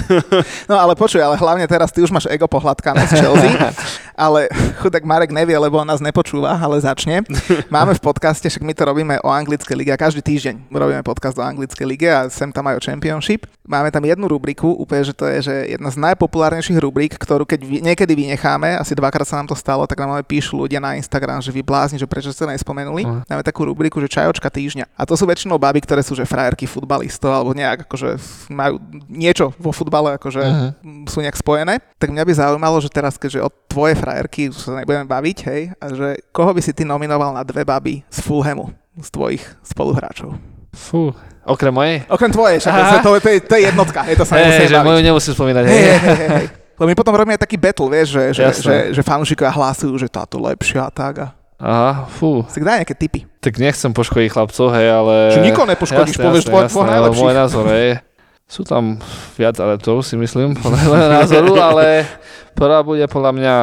No 0.66 0.75
ale 0.81 0.96
počuj, 0.96 1.20
ale 1.22 1.37
hlavne 1.37 1.68
teraz 1.68 1.92
ty 1.92 2.01
už 2.03 2.11
máš 2.11 2.27
ego 2.27 2.48
pohľadkané 2.48 3.07
z 3.07 3.22
Chelsea, 3.22 3.53
ale 4.16 4.48
chudák 4.81 5.05
Marek 5.05 5.31
nevie, 5.33 5.57
lebo 5.57 5.81
on 5.81 5.88
nás 5.88 6.01
nepočúva, 6.05 6.57
ale 6.57 6.81
začne. 6.81 7.25
Máme 7.75 7.96
v 7.96 8.03
podcaste, 8.05 8.48
však 8.48 8.64
my 8.64 8.75
to 8.77 8.83
robíme 8.85 9.14
o 9.25 9.29
anglickej 9.29 9.77
lige 9.77 9.92
a 9.92 10.01
každý 10.01 10.20
týždeň 10.20 10.72
robíme 10.72 11.03
podcast 11.03 11.37
o 11.38 11.44
anglickej 11.44 11.87
lige 11.87 12.09
a 12.09 12.29
sem 12.29 12.51
tam 12.51 12.68
aj 12.68 12.77
o 12.79 12.85
Championship. 12.85 13.46
Máme 13.62 13.94
tam 13.94 14.03
jednu 14.03 14.27
rubriku, 14.27 14.75
úplne, 14.75 15.07
že 15.07 15.14
to 15.14 15.25
je 15.31 15.38
že 15.42 15.55
jedna 15.79 15.90
z 15.90 15.96
najpopulárnejších 16.03 16.79
rubrik, 16.83 17.14
ktorú 17.14 17.46
keď 17.46 17.62
niekedy 17.62 18.12
vynecháme, 18.14 18.79
asi 18.79 18.94
dvakrát 18.98 19.27
sa 19.27 19.38
nám 19.38 19.51
to 19.51 19.57
stalo, 19.57 19.87
tak 19.87 20.03
nám 20.03 20.18
píšu 20.27 20.59
ľudia 20.59 20.83
na 20.83 20.98
Instagram, 20.98 21.38
že 21.38 21.55
vy 21.55 21.62
blázni, 21.62 21.96
že 21.98 22.11
prečo 22.11 22.35
ste 22.35 22.46
nespomenuli. 22.46 23.07
Máme 23.07 23.42
takú 23.46 23.66
rubriku, 23.66 24.03
že 24.03 24.11
čajočka 24.11 24.51
týždňa. 24.51 24.90
A 24.98 25.03
to 25.07 25.14
sú 25.14 25.25
väčšinou 25.27 25.57
baby, 25.57 25.83
ktoré 25.83 26.03
sú 26.03 26.18
že 26.18 26.27
frajerky 26.27 26.66
futbalistov 26.66 27.31
alebo 27.31 27.55
nejak 27.55 27.87
akože 27.87 28.18
majú 28.51 28.83
niečo 29.07 29.55
vo 29.57 29.70
futbale, 29.70 30.18
akože 30.18 30.42
mm, 30.83 31.11
sú 31.11 31.22
nejak 31.22 31.38
spojené. 31.38 31.79
Tak 31.98 32.11
mňa 32.11 32.25
by 32.27 32.33
zaujímalo, 32.33 32.77
že 32.83 32.90
teraz, 32.92 33.14
keďže 33.16 33.46
od 33.46 33.55
tvoje 33.72 33.96
frajerky 33.96 34.52
už 34.52 34.61
sa 34.61 34.85
nebudeme 34.85 35.08
baviť, 35.08 35.38
hej, 35.48 35.62
a 35.80 35.85
že 35.88 36.08
koho 36.28 36.52
by 36.52 36.61
si 36.61 36.76
ty 36.76 36.85
nominoval 36.85 37.32
na 37.32 37.40
dve 37.40 37.64
baby 37.64 38.04
z 38.12 38.20
Fulhamu, 38.20 38.68
z 39.00 39.08
tvojich 39.08 39.42
spoluhráčov? 39.64 40.37
Fú, 40.76 41.16
okrem 41.48 41.72
mojej? 41.72 42.04
Okrem 42.12 42.28
tvojej, 42.28 42.61
však 42.61 43.00
to, 43.00 43.16
to, 43.16 43.28
je, 43.32 43.38
to 43.40 43.54
je 43.56 43.62
jednotka, 43.72 44.04
hej, 44.04 44.16
to 44.20 44.24
sa 44.28 44.37
nemusíš 44.37 44.68
že 44.68 44.76
baviť. 44.76 44.88
moju 44.88 45.00
nemusím 45.00 45.32
spomínať. 45.32 45.64
Hej, 45.64 45.80
hej. 45.80 45.98
hej, 45.98 46.28
hej. 46.37 46.46
Lebo 46.72 46.88
my 46.88 46.96
potom 46.96 47.12
robíme 47.16 47.37
aj 47.37 47.42
taký 47.44 47.56
battle, 47.61 47.88
vieš, 47.88 48.08
že, 48.16 48.24
že, 48.32 48.42
Jasné. 48.48 48.64
že, 48.64 48.74
že 48.96 49.02
fanúšikovia 49.04 49.52
hlásujú, 49.52 49.92
že 50.00 50.08
táto 50.08 50.40
lepšia 50.40 50.88
a 50.88 50.92
tak. 50.92 51.14
A 51.22 51.26
Aha, 51.62 51.92
fú. 52.11 52.42
si 52.50 52.58
daj 52.58 52.82
nejaké 52.82 52.96
tipy. 52.98 53.22
Tak 53.38 53.54
nechcem 53.54 53.94
poškodiť 53.94 54.35
chlapcov, 54.35 54.66
hej, 54.74 54.88
ale... 54.90 55.14
Že 55.30 55.40
nikoho 55.46 55.66
nepoškodíš, 55.70 56.18
povieš 56.18 56.44
tvoj- 56.50 56.66
tvoj 56.74 56.82
ale 56.82 56.92
najlepší. 56.98 57.22
Môj 57.22 57.35
názor, 57.38 57.64
hej. 57.70 57.88
Sú 58.53 58.69
tam 58.69 59.01
viac 59.41 59.57
adeptov, 59.57 60.05
si 60.05 60.12
myslím, 60.21 60.53
podľa 60.61 61.25
názoru, 61.25 61.57
ale 61.57 62.05
prvá 62.53 62.85
bude 62.85 63.01
podľa 63.09 63.33
mňa 63.33 63.55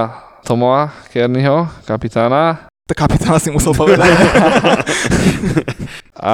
Tomoa 0.41 0.89
Kernyho, 1.13 1.69
kapitána. 1.85 2.65
Tak 2.89 3.05
kapitána 3.05 3.37
si 3.37 3.53
musel 3.53 3.77
povedať. 3.77 4.09
A 6.17 6.33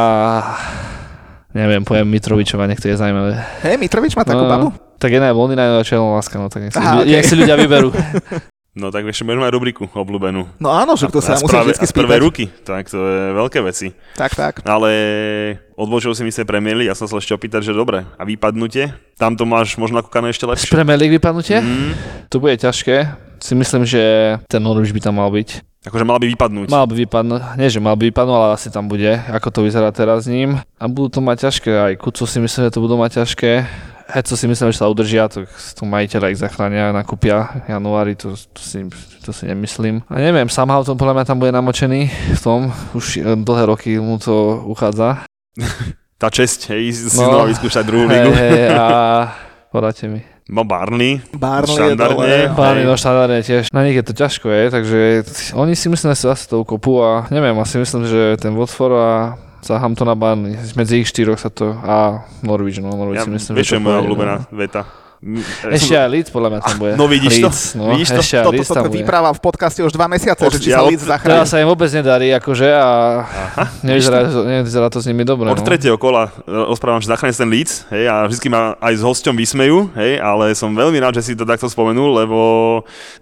neviem, 1.52 1.84
poviem 1.84 2.08
Mitrovičova, 2.08 2.64
nech 2.64 2.80
to 2.80 2.88
je 2.88 2.96
zaujímavé. 2.96 3.44
hej, 3.68 3.76
Mitrovič 3.76 4.16
má 4.16 4.24
takú 4.24 4.48
No, 4.48 4.50
babu? 4.50 4.68
Tak 4.96 5.12
jedna 5.12 5.28
je 5.28 5.36
Voldina, 5.36 5.76
a 5.76 5.84
Čelná 5.84 6.16
láska, 6.16 6.40
no 6.40 6.48
tak 6.48 6.64
nech 6.64 6.72
si, 6.72 6.80
Aha, 6.80 7.04
ľudia, 7.04 7.04
okej. 7.04 7.16
nech 7.20 7.28
si 7.28 7.36
ľudia 7.36 7.56
vyberú. 7.60 7.92
No 8.76 8.92
tak 8.92 9.08
ešte 9.08 9.24
budeme 9.24 9.40
mať 9.42 9.52
rubriku 9.52 9.88
obľúbenú. 9.88 10.52
No 10.60 10.70
áno, 10.70 10.94
že 10.94 11.08
to 11.08 11.18
sa 11.18 11.34
a 11.34 11.40
z 11.40 11.44
musí 11.44 11.56
prvé- 11.56 11.72
vždy 11.72 11.80
z 11.82 11.94
prvej 11.94 12.12
spýtať. 12.12 12.26
ruky, 12.28 12.44
tak 12.62 12.84
to 12.86 13.00
je 13.00 13.22
veľké 13.34 13.60
veci. 13.62 13.88
Tak, 14.14 14.32
tak. 14.34 14.54
Ale 14.62 14.92
odložil 15.74 16.12
si 16.12 16.22
mi 16.22 16.30
sa 16.30 16.44
Premier 16.44 16.76
League, 16.76 16.88
ja 16.88 16.94
som 16.94 17.08
sa 17.08 17.16
ešte 17.16 17.32
opýtať, 17.32 17.62
že 17.62 17.72
dobre. 17.72 18.04
A 18.14 18.24
vypadnutie? 18.24 18.92
Tam 19.16 19.32
to 19.32 19.44
máš 19.44 19.76
možno 19.76 19.98
nakúkané 19.98 20.28
ešte 20.28 20.44
Z 20.44 20.50
lepšie. 20.50 20.70
Premier 20.70 20.98
League 20.98 21.16
vypadnutie? 21.16 21.58
Mm, 21.58 21.96
To 22.28 22.38
bude 22.38 22.52
ťažké. 22.54 22.96
Si 23.38 23.54
myslím, 23.54 23.84
že 23.84 24.02
ten 24.46 24.60
Norwich 24.60 24.92
by 24.92 25.02
tam 25.02 25.16
mal 25.16 25.30
byť. 25.30 25.64
akože 25.86 26.04
mal 26.04 26.18
by 26.18 26.28
vypadnúť. 26.28 26.68
Mal 26.68 26.84
by 26.84 26.96
vypadnúť, 26.98 27.42
nie 27.56 27.70
že 27.70 27.80
mal 27.80 27.94
by 27.94 28.10
vypadnúť, 28.10 28.36
ale 28.36 28.48
asi 28.54 28.68
tam 28.68 28.86
bude, 28.86 29.08
ako 29.30 29.48
to 29.52 29.60
vyzerá 29.62 29.88
teraz 29.90 30.26
s 30.26 30.28
ním. 30.28 30.60
A 30.76 30.86
budú 30.86 31.08
to 31.10 31.22
mať 31.22 31.48
ťažké, 31.48 31.72
aj 31.72 31.94
Kuco 31.96 32.26
si 32.26 32.40
myslím, 32.40 32.62
že 32.66 32.74
to 32.74 32.82
budú 32.82 32.98
mať 32.98 33.22
ťažké. 33.22 33.52
Heco 34.06 34.34
si 34.34 34.46
myslím, 34.46 34.70
že 34.70 34.78
sa 34.78 34.86
udržia, 34.86 35.26
to, 35.26 35.44
to 35.48 35.84
majiteľa 35.84 36.30
ich 36.30 36.38
zachránia, 36.38 36.90
nakúpia 36.90 37.50
v 37.66 37.74
januári, 37.74 38.14
to, 38.14 38.38
to, 38.38 38.62
si, 38.62 38.86
to 39.20 39.34
si 39.34 39.44
nemyslím. 39.46 40.06
A 40.06 40.22
neviem, 40.22 40.46
Southampton 40.46 40.94
podľa 40.94 41.14
mňa 41.16 41.26
tam 41.26 41.38
bude 41.38 41.50
namočený 41.50 42.02
v 42.34 42.40
tom, 42.40 42.70
už 42.94 43.06
eh, 43.18 43.34
dlhé 43.34 43.64
roky 43.66 43.98
mu 43.98 44.18
to 44.18 44.34
uchádza. 44.64 45.26
Tá 46.16 46.32
česť, 46.32 46.72
hej, 46.72 46.96
si 46.96 47.12
No. 47.20 47.28
znova 47.28 47.46
vyskúšať 47.52 47.84
druhú 47.84 48.08
ligu. 48.08 48.32
hej, 48.32 48.72
a 48.72 48.88
podáte 49.76 50.08
mi. 50.08 50.24
No 50.48 50.64
Barney, 50.64 51.20
Bárno 51.34 51.68
je 51.68 51.92
Štandardne. 51.92 52.56
dole. 52.56 52.56
Hej. 52.56 52.86
no 52.86 52.94
štandardne 52.96 53.40
tiež. 53.44 53.64
Na 53.74 53.84
nich 53.84 53.98
je 53.98 54.06
to 54.06 54.14
ťažko, 54.14 54.48
je, 54.48 54.64
takže 54.70 55.00
oni 55.52 55.74
si 55.74 55.92
myslím, 55.92 56.14
že 56.14 56.22
sa 56.22 56.32
zase 56.32 56.48
tou 56.48 56.64
kopu 56.64 57.04
a 57.04 57.28
neviem, 57.28 57.52
asi 57.58 57.76
myslím, 57.76 58.06
že 58.06 58.38
ten 58.38 58.54
Watford 58.54 58.96
a 58.96 59.12
Southampton 59.66 60.06
a 60.06 60.14
Barney, 60.14 60.54
medzi 60.78 61.02
ich 61.02 61.10
štyroch 61.10 61.42
sa 61.42 61.50
to 61.50 61.74
a 61.74 62.22
Norwich, 62.46 62.78
no 62.78 62.94
Norwich 62.94 63.18
ja, 63.18 63.26
si 63.26 63.34
myslím, 63.34 63.54
vieš, 63.58 63.74
že 63.74 63.76
je 63.76 63.82
to 63.82 63.86
moja 63.90 63.98
pôjde, 63.98 64.06
obľúbená 64.06 64.36
no. 64.46 64.54
veta? 64.54 64.82
Ešte 65.66 65.96
aj 65.96 66.08
Leeds 66.12 66.30
podľa 66.30 66.50
mňa 66.52 66.60
tam 66.62 66.76
bude. 66.78 66.94
no 67.00 67.06
vidíš 67.08 67.34
to? 67.42 67.50
Leeds, 67.50 67.64
no, 67.74 67.84
Vidíš 67.96 68.10
to? 68.14 68.22
Ešte 68.22 68.36
aj 68.38 68.46
Toto, 68.46 68.54
Leeds 68.56 68.70
tam 68.70 68.76
toto 68.76 68.90
bude. 68.92 68.98
vypráva 69.02 69.30
v 69.34 69.42
podcaste 69.42 69.80
už 69.82 69.92
dva 69.96 70.06
mesiace, 70.06 70.44
že 70.46 70.60
či 70.62 70.70
sa 70.70 70.86
Leeds 70.86 71.04
Teraz 71.06 71.22
zachráni. 71.24 71.48
sa 71.50 71.58
im 71.64 71.68
vôbec 71.68 71.90
nedarí, 71.90 72.28
akože, 72.36 72.68
a 72.70 72.88
nevyzerá, 73.82 74.30
nevyzerá 74.30 74.88
to 74.94 75.00
s 75.02 75.06
nimi 75.10 75.26
dobre. 75.26 75.50
Od 75.50 75.58
no. 75.58 75.66
tretieho 75.66 75.98
kola 75.98 76.30
e, 76.46 76.52
rozprávam, 76.70 77.02
že 77.02 77.10
zachráni 77.10 77.34
ten 77.34 77.50
Leeds, 77.50 77.90
hej, 77.90 78.06
a 78.06 78.30
vždy 78.30 78.48
ma 78.52 78.78
aj 78.78 78.94
s 78.98 79.02
hosťom 79.02 79.36
vysmejú, 79.36 79.90
hej, 79.98 80.22
ale 80.22 80.54
som 80.54 80.70
veľmi 80.72 80.98
rád, 81.02 81.18
že 81.20 81.32
si 81.32 81.34
to 81.34 81.44
takto 81.44 81.66
spomenul, 81.68 82.16
lebo 82.16 82.40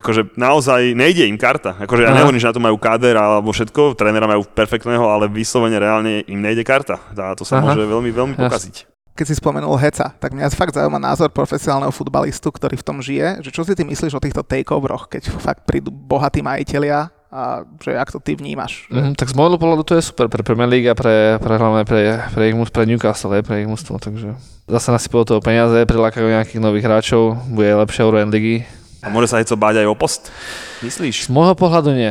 akože 0.04 0.36
naozaj 0.36 0.94
nejde 0.94 1.26
im 1.26 1.40
karta. 1.40 1.76
Akože 1.80 2.04
ja 2.04 2.12
Aha. 2.12 2.18
nehovorím, 2.22 2.42
že 2.42 2.50
na 2.52 2.56
to 2.56 2.62
majú 2.62 2.78
káder 2.78 3.16
alebo 3.16 3.50
všetko, 3.50 3.96
trénera 3.96 4.28
majú 4.28 4.44
perfektného, 4.46 5.08
ale 5.08 5.32
vyslovene 5.32 5.80
reálne 5.80 6.22
im 6.28 6.40
nejde 6.44 6.62
karta. 6.68 7.00
A 7.16 7.34
to 7.34 7.48
sa 7.48 7.60
Aha. 7.60 7.72
môže 7.72 7.82
veľmi, 7.84 8.12
veľmi 8.12 8.34
Jasne. 8.36 8.44
pokaziť. 8.46 8.93
Keď 9.14 9.26
si 9.30 9.38
spomenul 9.38 9.78
Heca, 9.78 10.10
tak 10.18 10.34
mňa 10.34 10.50
fakt 10.58 10.74
zaujíma 10.74 10.98
názor 10.98 11.30
profesionálneho 11.30 11.94
futbalistu, 11.94 12.50
ktorý 12.50 12.82
v 12.82 12.86
tom 12.86 12.98
žije, 12.98 13.46
že 13.46 13.54
čo 13.54 13.62
si 13.62 13.78
ty 13.78 13.86
myslíš 13.86 14.18
o 14.18 14.24
týchto 14.24 14.42
takeoveroch, 14.42 15.06
keď 15.06 15.30
fakt 15.38 15.70
prídu 15.70 15.94
bohatí 15.94 16.42
majiteľia 16.42 17.14
a 17.30 17.62
že 17.78 17.94
ak 17.94 18.10
to 18.10 18.18
ty 18.18 18.34
vnímaš. 18.34 18.90
Že... 18.90 18.98
Mhm, 18.98 19.14
tak 19.14 19.30
z 19.30 19.38
môjho 19.38 19.62
pohľadu 19.62 19.86
to 19.86 19.94
je 19.98 20.06
super 20.06 20.34
pre 20.34 20.42
Premier 20.42 20.66
League 20.66 20.90
a 20.90 20.98
pre, 20.98 21.38
pre 21.38 21.54
hlavne 21.62 21.86
pre, 21.86 22.26
pre, 22.34 22.44
ich, 22.50 22.58
pre 22.74 22.84
Newcastle, 22.90 23.38
aj 23.38 23.46
pre 23.46 23.62
ich 23.62 23.70
mústvo, 23.70 24.02
takže 24.02 24.34
zase 24.66 24.90
nasypajú 24.90 25.30
toho 25.30 25.42
peniaze, 25.46 25.78
prilákajú 25.86 26.34
nejakých 26.34 26.62
nových 26.62 26.86
hráčov, 26.90 27.38
bude 27.54 27.70
lepšia 27.70 28.10
European 28.10 28.34
ligy. 28.34 28.66
A 29.06 29.14
môže 29.14 29.30
sa 29.30 29.38
Heco 29.38 29.54
báť 29.54 29.86
aj 29.86 29.94
o 29.94 29.96
post? 29.98 30.34
Myslíš? 30.82 31.28
Z 31.28 31.30
môjho 31.30 31.54
pohľadu 31.54 31.94
nie. 31.94 32.10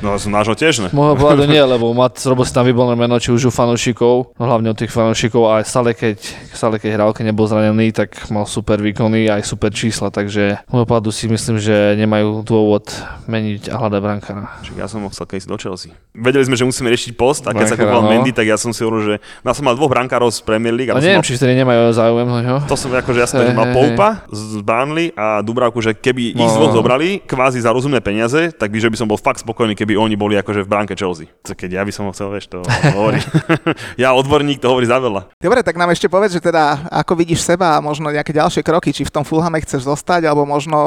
No 0.00 0.16
z 0.16 0.30
nášho 0.30 0.54
tiež 0.54 0.86
ne. 0.86 0.88
Môjho 0.94 1.16
pohľadu 1.18 1.44
nie, 1.50 1.60
lebo 1.60 1.90
má 1.92 2.08
si 2.14 2.52
tam 2.54 2.64
výborné 2.64 2.94
meno, 2.94 3.16
či 3.18 3.34
už 3.34 3.48
u 3.48 3.52
fanúšikov, 3.52 4.36
no 4.36 4.42
hlavne 4.44 4.72
od 4.72 4.78
tých 4.78 4.92
fanúšikov, 4.92 5.42
ale 5.50 5.66
stále 5.66 5.92
keď, 5.92 6.18
stále 6.54 6.78
keď 6.78 6.90
hral, 6.96 7.10
keď 7.16 7.34
nebol 7.34 7.46
zranený, 7.48 7.90
tak 7.90 8.16
mal 8.30 8.46
super 8.46 8.78
výkony, 8.80 9.28
aj 9.28 9.44
super 9.44 9.74
čísla, 9.74 10.08
takže 10.12 10.62
môjho 10.70 10.86
pohľadu 10.86 11.10
si 11.10 11.26
myslím, 11.28 11.58
že 11.58 11.96
nemajú 11.98 12.46
dôvod 12.46 12.88
meniť 13.26 13.68
a 13.72 13.74
hľadať 13.76 14.00
brankára. 14.00 14.44
Čiže 14.62 14.78
ja 14.78 14.86
som 14.88 15.04
chcel 15.10 15.26
ísť 15.36 15.48
do 15.48 15.56
Chelsea. 15.56 15.90
Vedeli 16.16 16.44
sme, 16.44 16.56
že 16.58 16.64
musíme 16.66 16.88
riešiť 16.90 17.12
post 17.14 17.46
a 17.46 17.54
keď 17.54 17.66
sa 17.70 17.76
Brankára, 17.78 17.96
kúpal 17.96 18.02
no. 18.04 18.10
Mendy, 18.10 18.30
tak 18.34 18.46
ja 18.48 18.58
som 18.58 18.74
si 18.74 18.82
hovoril, 18.82 19.02
že 19.04 19.14
ja 19.20 19.52
som 19.54 19.64
mal 19.64 19.74
dvoch 19.78 19.90
brankárov 19.90 20.28
z 20.34 20.42
Premier 20.42 20.74
League. 20.74 20.90
A 20.90 20.98
som 20.98 21.04
neviem, 21.04 21.22
mal 21.22 21.26
či 21.26 21.38
vtedy 21.38 21.54
nemajú 21.60 21.80
záujem 21.94 22.26
o. 22.28 22.58
To 22.66 22.76
som 22.76 22.88
akože 22.90 23.18
jasne, 23.22 23.46
že 23.46 23.54
mal 23.54 23.70
Poupa 23.70 24.08
z 24.30 24.60
Burnley 24.60 25.14
a 25.14 25.40
Dubravku, 25.40 25.78
že 25.80 25.94
keby 25.94 26.34
ich 26.34 26.50
No. 26.50 26.56
dvoch 26.56 26.74
zobrali 26.74 27.22
kvázi 27.24 27.62
za 27.62 27.70
rozumné 27.70 28.02
peniaze, 28.02 28.50
tak 28.52 28.74
by, 28.74 28.78
že 28.82 28.88
by 28.90 28.96
som 28.98 29.06
bol 29.06 29.20
fakt 29.20 29.40
spokojný, 29.40 29.78
keby 29.78 29.89
keby 29.90 29.98
oni 29.98 30.14
boli 30.14 30.38
akože 30.38 30.62
v 30.62 30.70
bránke 30.70 30.94
Chelsea. 30.94 31.26
Keď 31.42 31.66
ja 31.66 31.82
by 31.82 31.90
som 31.90 32.06
ho 32.06 32.14
chcel, 32.14 32.30
vieš, 32.30 32.46
to 32.46 32.62
hovorí. 32.94 33.18
ja 34.06 34.14
odborník, 34.14 34.62
to 34.62 34.70
hovorí 34.70 34.86
za 34.86 35.02
veľa. 35.02 35.34
Dobre, 35.42 35.66
tak 35.66 35.74
nám 35.74 35.90
ešte 35.90 36.06
povedz, 36.06 36.38
že 36.38 36.46
teda 36.46 36.86
ako 36.94 37.18
vidíš 37.18 37.42
seba 37.42 37.74
a 37.74 37.82
možno 37.82 38.06
nejaké 38.14 38.30
ďalšie 38.30 38.62
kroky, 38.62 38.94
či 38.94 39.02
v 39.02 39.10
tom 39.10 39.26
Fulhame 39.26 39.58
chceš 39.58 39.90
zostať, 39.90 40.30
alebo 40.30 40.46
možno 40.46 40.78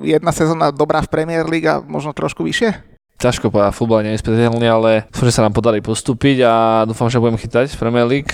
jedna 0.00 0.32
sezóna 0.32 0.72
dobrá 0.72 1.04
v 1.04 1.12
Premier 1.12 1.44
League 1.44 1.68
a 1.68 1.84
možno 1.84 2.16
trošku 2.16 2.40
vyššie? 2.40 2.96
ťažko 3.16 3.48
povedať, 3.48 3.72
futbal 3.72 4.04
nie 4.04 4.12
je 4.12 4.20
nevyspytateľný, 4.20 4.66
ale 4.68 4.90
dúfam, 5.08 5.24
že 5.24 5.36
sa 5.40 5.44
nám 5.48 5.56
podarí 5.56 5.80
postúpiť 5.80 6.44
a 6.44 6.84
dúfam, 6.84 7.08
že 7.08 7.16
budem 7.16 7.40
chytať 7.40 7.72
v 7.72 7.80
Premier 7.80 8.04
League 8.04 8.28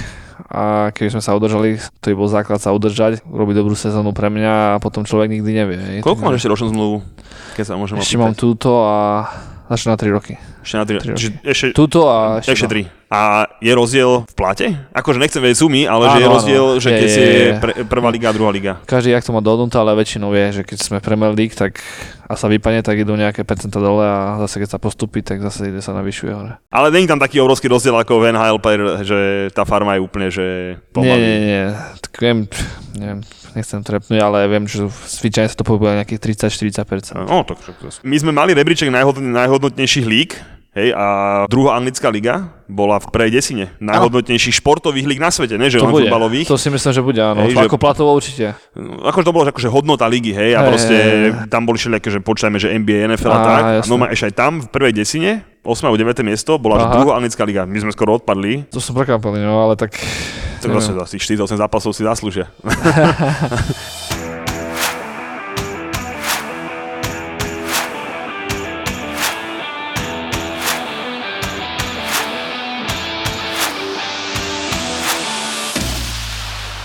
a 0.51 0.91
keby 0.91 1.15
sme 1.15 1.23
sa 1.23 1.39
udržali, 1.39 1.79
to 2.03 2.11
by 2.11 2.15
bol 2.19 2.27
základ 2.27 2.59
sa 2.59 2.75
udržať, 2.75 3.23
robiť 3.23 3.55
dobrú 3.63 3.79
sezónu 3.79 4.11
pre 4.11 4.27
mňa 4.27 4.75
a 4.75 4.81
potom 4.83 5.07
človek 5.07 5.31
nikdy 5.39 5.51
nevie. 5.55 5.79
Koľko 6.03 6.27
máš 6.27 6.43
ešte 6.43 6.51
ročnú 6.51 6.75
zmluvu? 6.75 6.97
Keď 7.55 7.65
sa 7.65 7.75
môžem 7.79 8.03
Ešte 8.03 8.19
mám 8.19 8.35
túto 8.35 8.83
a 8.83 9.31
National 9.73 9.97
Tree 9.97 10.11
Rocky. 10.11 10.52
Ešte 10.63 10.77
na 10.79 10.85
3 10.87 10.99
roky. 10.99 11.11
Ešte, 11.43 11.67
Tuto 11.75 12.07
a 12.07 12.39
ešte, 12.39 12.55
ešte 12.55 12.89
3. 12.89 13.13
A 13.13 13.45
je 13.61 13.73
rozdiel 13.77 14.25
v 14.25 14.33
plate? 14.33 14.67
Akože 14.97 15.21
nechcem 15.21 15.45
vedieť 15.45 15.61
sumy, 15.61 15.85
ale 15.85 16.09
áno, 16.09 16.15
že 16.17 16.19
je 16.19 16.29
rozdiel, 16.33 16.65
áno. 16.65 16.81
že 16.81 16.89
keď 16.97 17.09
je, 17.13 17.21
je, 17.21 17.29
je 17.29 17.53
pr- 17.61 17.77
prvá 17.85 18.09
liga 18.09 18.31
a 18.31 18.33
druhá 18.33 18.49
liga. 18.49 18.81
Každý 18.89 19.13
jak 19.13 19.21
to 19.21 19.37
má 19.37 19.45
dohodnuté, 19.45 19.77
ale 19.77 19.93
väčšinou 19.93 20.33
je, 20.33 20.47
že 20.57 20.63
keď 20.65 20.79
sme 20.81 20.97
Premier 21.05 21.37
League, 21.37 21.53
tak 21.53 21.77
a 22.25 22.33
sa 22.41 22.49
vypadne, 22.49 22.81
tak 22.81 22.97
idú 22.97 23.13
nejaké 23.13 23.45
percenta 23.45 23.77
dole 23.77 24.01
a 24.01 24.41
zase 24.49 24.65
keď 24.65 24.69
sa 24.73 24.79
postupí, 24.81 25.21
tak 25.21 25.45
zase 25.45 25.69
ide 25.69 25.85
sa 25.85 25.93
navyšuje 25.93 26.33
hore. 26.33 26.57
Ale 26.73 26.89
není 26.89 27.05
tam 27.05 27.21
taký 27.21 27.45
obrovský 27.45 27.69
rozdiel 27.69 27.93
ako 28.01 28.25
v 28.25 28.33
NHL 28.33 28.57
že 29.05 29.19
tá 29.53 29.69
farma 29.69 30.01
je 30.01 30.01
úplne, 30.01 30.33
že 30.33 30.81
pomaly. 30.97 31.21
Nie, 31.21 31.29
nie, 31.29 31.39
nie. 31.45 31.65
Tak 32.01 32.13
viem, 32.17 32.39
neviem, 32.97 33.21
nechcem 33.53 33.85
trepnúť, 33.85 34.21
ale 34.25 34.49
viem, 34.49 34.65
že 34.65 34.89
zvyčajne 34.89 35.53
sa 35.53 35.57
to 35.61 35.69
pohybuje 35.69 36.01
nejakých 36.01 36.49
30-40%. 36.49 37.29
No, 37.29 37.45
tak, 37.45 37.61
My 38.01 38.17
sme 38.17 38.33
mali 38.33 38.57
rebríček 38.57 38.89
najhodnotnejších 38.89 40.07
lík, 40.09 40.31
Hej, 40.73 40.97
a 40.97 41.05
druhá 41.53 41.77
anglická 41.77 42.09
liga 42.09 42.49
bola 42.65 42.97
v 42.97 43.13
prvej 43.13 43.29
desine 43.29 43.77
najhodnotnejších 43.77 44.57
športových 44.65 45.05
líg 45.05 45.21
na 45.21 45.29
svete, 45.29 45.61
ne, 45.61 45.69
že 45.69 45.77
to 45.77 45.85
len 45.85 46.09
futbalových. 46.09 46.49
To 46.49 46.57
si 46.57 46.73
myslím, 46.73 46.93
že 46.97 47.05
bude, 47.05 47.21
áno. 47.21 47.45
Hej, 47.45 47.61
ako 47.61 47.77
že, 47.77 47.83
platovo 47.85 48.11
určite. 48.17 48.57
No, 48.73 49.05
ako 49.05 49.21
to 49.21 49.31
bolo 49.37 49.45
akože 49.53 49.69
hodnota 49.69 50.09
ligy, 50.09 50.33
hej, 50.33 50.57
a 50.57 50.65
hej, 50.65 50.69
proste 50.73 50.97
hej, 50.97 51.53
tam 51.53 51.69
boli 51.69 51.77
všelijaké, 51.77 52.09
že 52.09 52.25
počítajme, 52.25 52.57
že 52.57 52.73
NBA, 52.73 53.05
NFL 53.05 53.33
a, 53.33 53.37
a 53.37 53.45
tak. 53.45 53.63
Jasne. 53.85 53.89
No 53.93 53.95
ešte 54.09 54.27
aj 54.33 54.35
tam 54.41 54.53
v 54.65 54.69
prvej 54.73 54.93
desine, 54.97 55.45
8. 55.61 55.85
a 55.85 55.93
9. 55.93 56.25
miesto, 56.25 56.57
bola 56.57 56.81
že 56.81 56.87
druhá 56.89 57.21
anglická 57.21 57.45
liga. 57.45 57.69
My 57.69 57.77
sme 57.77 57.93
skoro 57.93 58.17
odpadli. 58.17 58.65
To 58.73 58.81
som 58.81 58.97
prekvapili, 58.97 59.45
no 59.45 59.61
ale 59.61 59.77
tak... 59.77 59.93
Tak 60.65 60.73
zase 60.73 60.97
asi 60.97 61.17
48 61.21 61.61
zápasov 61.61 61.93
si 61.93 62.01
zaslúžia. 62.01 62.49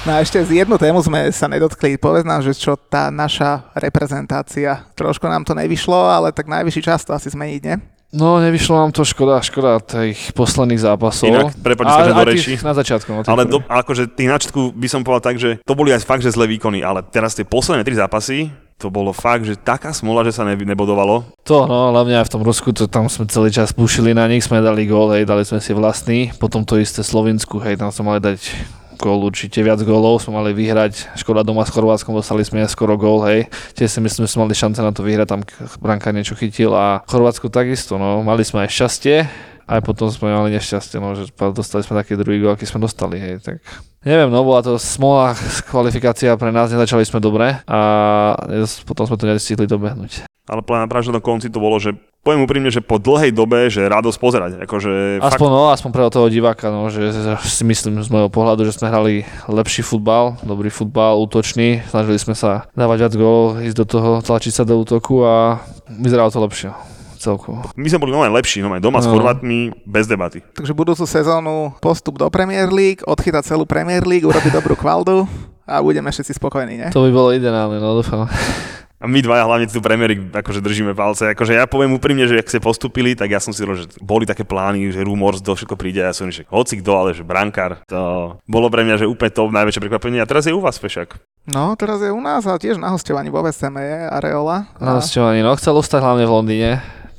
No 0.07 0.15
a 0.15 0.23
ešte 0.23 0.39
z 0.39 0.63
jednu 0.63 0.79
tému 0.79 1.03
sme 1.03 1.27
sa 1.35 1.51
nedotkli. 1.51 1.99
Povedz 1.99 2.23
nám, 2.23 2.39
že 2.39 2.55
čo 2.55 2.79
tá 2.79 3.11
naša 3.11 3.67
reprezentácia. 3.75 4.87
Trošku 4.95 5.27
nám 5.27 5.43
to 5.43 5.51
nevyšlo, 5.51 5.99
ale 5.99 6.31
tak 6.31 6.47
najvyšší 6.47 6.79
čas 6.79 7.03
to 7.03 7.11
asi 7.11 7.27
zmeniť, 7.27 7.61
nie? 7.67 7.75
No, 8.15 8.39
nevyšlo 8.39 8.79
nám 8.79 8.95
to 8.95 9.03
škoda, 9.03 9.43
škoda 9.43 9.83
tých 9.83 10.31
posledných 10.31 10.79
zápasov. 10.79 11.27
Inak, 11.27 11.59
prepáč, 11.59 12.07
do 12.07 12.23
reči. 12.23 12.55
na 12.63 12.71
začiatku. 12.71 13.09
No, 13.11 13.19
ale 13.27 13.51
do, 13.51 13.59
akože 13.67 14.07
tých 14.07 14.31
načtku 14.31 14.71
by 14.71 14.87
som 14.87 15.03
povedal 15.03 15.35
tak, 15.35 15.43
že 15.43 15.59
to 15.67 15.75
boli 15.75 15.91
aj 15.91 16.07
fakt, 16.07 16.23
že 16.23 16.31
zlé 16.31 16.55
výkony, 16.55 16.87
ale 16.87 17.03
teraz 17.03 17.35
tie 17.35 17.43
posledné 17.43 17.83
tri 17.83 17.99
zápasy, 17.99 18.47
to 18.79 18.87
bolo 18.87 19.11
fakt, 19.11 19.43
že 19.43 19.59
taká 19.59 19.91
smola, 19.91 20.23
že 20.23 20.31
sa 20.31 20.47
ne, 20.47 20.55
nebodovalo. 20.55 21.27
To, 21.51 21.67
no, 21.67 21.91
hlavne 21.91 22.15
aj 22.23 22.31
v 22.31 22.33
tom 22.39 22.47
Rusku, 22.47 22.71
to 22.71 22.87
tam 22.87 23.11
sme 23.11 23.27
celý 23.27 23.51
čas 23.51 23.75
púšili 23.75 24.15
na 24.15 24.23
nich, 24.31 24.47
sme 24.47 24.63
dali 24.63 24.87
gól, 24.87 25.11
hej, 25.11 25.27
dali 25.27 25.43
sme 25.43 25.59
si 25.59 25.75
vlastný, 25.75 26.31
potom 26.39 26.63
to 26.63 26.79
isté 26.79 27.03
Slovensku, 27.03 27.59
hej, 27.59 27.75
tam 27.75 27.91
sme 27.91 28.15
mali 28.15 28.19
dať 28.23 28.39
gól 28.97 29.23
určite 29.23 29.61
viac 29.61 29.79
gólov, 29.85 30.19
sme 30.19 30.41
mali 30.41 30.51
vyhrať, 30.57 31.15
škoda 31.15 31.45
doma 31.45 31.63
s 31.63 31.71
Chorvátskom, 31.71 32.17
dostali 32.17 32.41
sme 32.41 32.65
skoro 32.65 32.97
gól, 32.97 33.23
hej. 33.29 33.47
Tiež 33.77 33.93
si 33.93 33.99
myslím, 34.01 34.25
že 34.25 34.33
sme 34.33 34.49
mali 34.49 34.57
šance 34.57 34.81
na 34.81 34.89
to 34.89 35.05
vyhrať, 35.05 35.27
tam 35.29 35.41
Branka 35.79 36.09
niečo 36.09 36.33
chytil 36.33 36.73
a 36.73 37.05
Chorvátsko 37.05 37.53
takisto, 37.53 38.01
no, 38.01 38.25
mali 38.25 38.41
sme 38.41 38.65
aj 38.65 38.73
šťastie, 38.73 39.17
aj 39.67 39.79
potom 39.83 40.09
sme 40.09 40.33
mali 40.33 40.55
nešťastie, 40.57 40.97
no, 40.97 41.13
že 41.13 41.29
dostali 41.53 41.85
sme 41.85 41.99
taký 42.01 42.17
druhý 42.17 42.41
gól, 42.41 42.57
aký 42.57 42.65
sme 42.65 42.81
dostali, 42.81 43.21
hej, 43.21 43.39
tak 43.43 43.61
neviem, 44.01 44.31
no 44.31 44.41
bola 44.41 44.63
to 44.63 44.79
smola 44.79 45.35
kvalifikácia 45.71 46.33
pre 46.39 46.49
nás, 46.49 46.73
nezačali 46.73 47.03
sme 47.05 47.21
dobre 47.21 47.61
a 47.67 47.79
potom 48.87 49.05
sme 49.05 49.19
to 49.19 49.27
nestihli 49.27 49.69
dobehnúť. 49.69 50.25
Ale 50.47 50.63
práve 50.63 51.11
na 51.11 51.19
konci 51.19 51.51
to 51.51 51.59
bolo, 51.59 51.75
že 51.75 51.91
poviem 52.27 52.43
úprimne, 52.43 52.67
že 52.67 52.83
po 52.83 52.99
dlhej 52.99 53.31
dobe, 53.31 53.71
že 53.71 53.87
radosť 53.87 54.19
pozerať. 54.19 54.51
Akože 54.67 55.23
aspoň, 55.23 55.47
fakt... 55.47 55.55
no, 55.55 55.71
aspoň 55.71 55.89
pre 55.95 56.03
toho 56.11 56.27
diváka, 56.27 56.67
no, 56.67 56.91
že 56.91 57.15
si 57.39 57.63
myslím 57.63 58.03
z 58.03 58.11
môjho 58.11 58.27
pohľadu, 58.27 58.67
že 58.67 58.75
sme 58.75 58.91
hrali 58.91 59.23
lepší 59.47 59.79
futbal, 59.79 60.35
dobrý 60.43 60.67
futbal, 60.67 61.15
útočný, 61.23 61.87
snažili 61.87 62.19
sme 62.19 62.35
sa 62.35 62.67
dávať 62.75 63.07
viac 63.07 63.13
gólov, 63.15 63.63
ísť 63.63 63.77
do 63.79 63.85
toho, 63.87 64.09
tlačiť 64.19 64.51
sa 64.51 64.63
do 64.67 64.75
útoku 64.75 65.23
a 65.23 65.63
vyzeralo 65.87 66.27
to 66.27 66.43
lepšie 66.43 66.75
celkovo. 67.15 67.63
My 67.79 67.87
sme 67.87 68.03
boli 68.03 68.11
normálne 68.11 68.35
lepší, 68.35 68.59
normálne 68.59 68.83
doma 68.83 68.99
no. 68.99 69.05
s 69.05 69.07
Chorvátmi, 69.07 69.59
bez 69.87 70.05
debaty. 70.05 70.43
Takže 70.51 70.75
budúcu 70.75 71.07
sezónu 71.07 71.73
postup 71.79 72.19
do 72.19 72.27
Premier 72.27 72.67
League, 72.67 73.07
odchytať 73.07 73.55
celú 73.55 73.63
Premier 73.63 74.03
League, 74.03 74.27
urobiť 74.27 74.51
dobrú 74.51 74.75
kvaldu 74.75 75.23
a 75.63 75.79
budeme 75.79 76.11
všetci 76.11 76.35
spokojní, 76.37 76.75
ne? 76.75 76.87
To 76.91 77.07
by 77.07 77.11
bolo 77.15 77.31
ideálne, 77.31 77.79
no 77.79 77.97
dúfam. 77.97 78.27
A 78.97 79.05
my 79.05 79.21
dvaja 79.21 79.45
hlavne 79.45 79.69
tu 79.69 79.77
Premier 79.77 80.09
akože 80.09 80.57
držíme 80.57 80.97
palce. 80.97 81.29
Akože 81.29 81.53
ja 81.53 81.69
poviem 81.69 81.93
úprimne, 81.93 82.25
že 82.25 82.41
ak 82.41 82.49
ste 82.49 82.57
postupili, 82.57 83.13
tak 83.13 83.29
ja 83.29 83.37
som 83.37 83.53
si 83.53 83.61
že 83.61 83.85
boli 84.01 84.25
také 84.25 84.41
plány, 84.41 84.89
že 84.89 85.05
rumors 85.05 85.37
do 85.37 85.53
všetko 85.53 85.77
príde 85.77 86.01
a 86.01 86.09
ja 86.09 86.17
som 86.17 86.33
že 86.33 86.49
hoci 86.49 86.81
kto, 86.81 86.91
ale 86.97 87.13
že 87.13 87.21
brankár. 87.21 87.77
To 87.93 88.41
bolo 88.49 88.73
pre 88.73 88.81
mňa, 88.81 89.05
že 89.05 89.09
úplne 89.09 89.29
to 89.29 89.53
najväčšie 89.53 89.81
prekvapenie. 89.85 90.17
A 90.17 90.25
teraz 90.25 90.49
je 90.49 90.57
u 90.57 90.57
vás 90.57 90.81
Fešak. 90.81 91.21
No, 91.45 91.77
teraz 91.77 92.01
je 92.01 92.09
u 92.09 92.17
nás 92.17 92.41
a 92.49 92.57
tiež 92.57 92.81
na 92.81 92.89
hostovaní 92.89 93.29
vo 93.29 93.45
VSM 93.45 93.77
je 93.77 93.97
Areola. 94.09 94.65
Na 94.81 94.97
hostovaní, 94.97 95.45
no 95.45 95.53
chcel 95.61 95.77
ostať 95.77 96.01
hlavne 96.01 96.25
v 96.25 96.33
Londýne. 96.33 96.71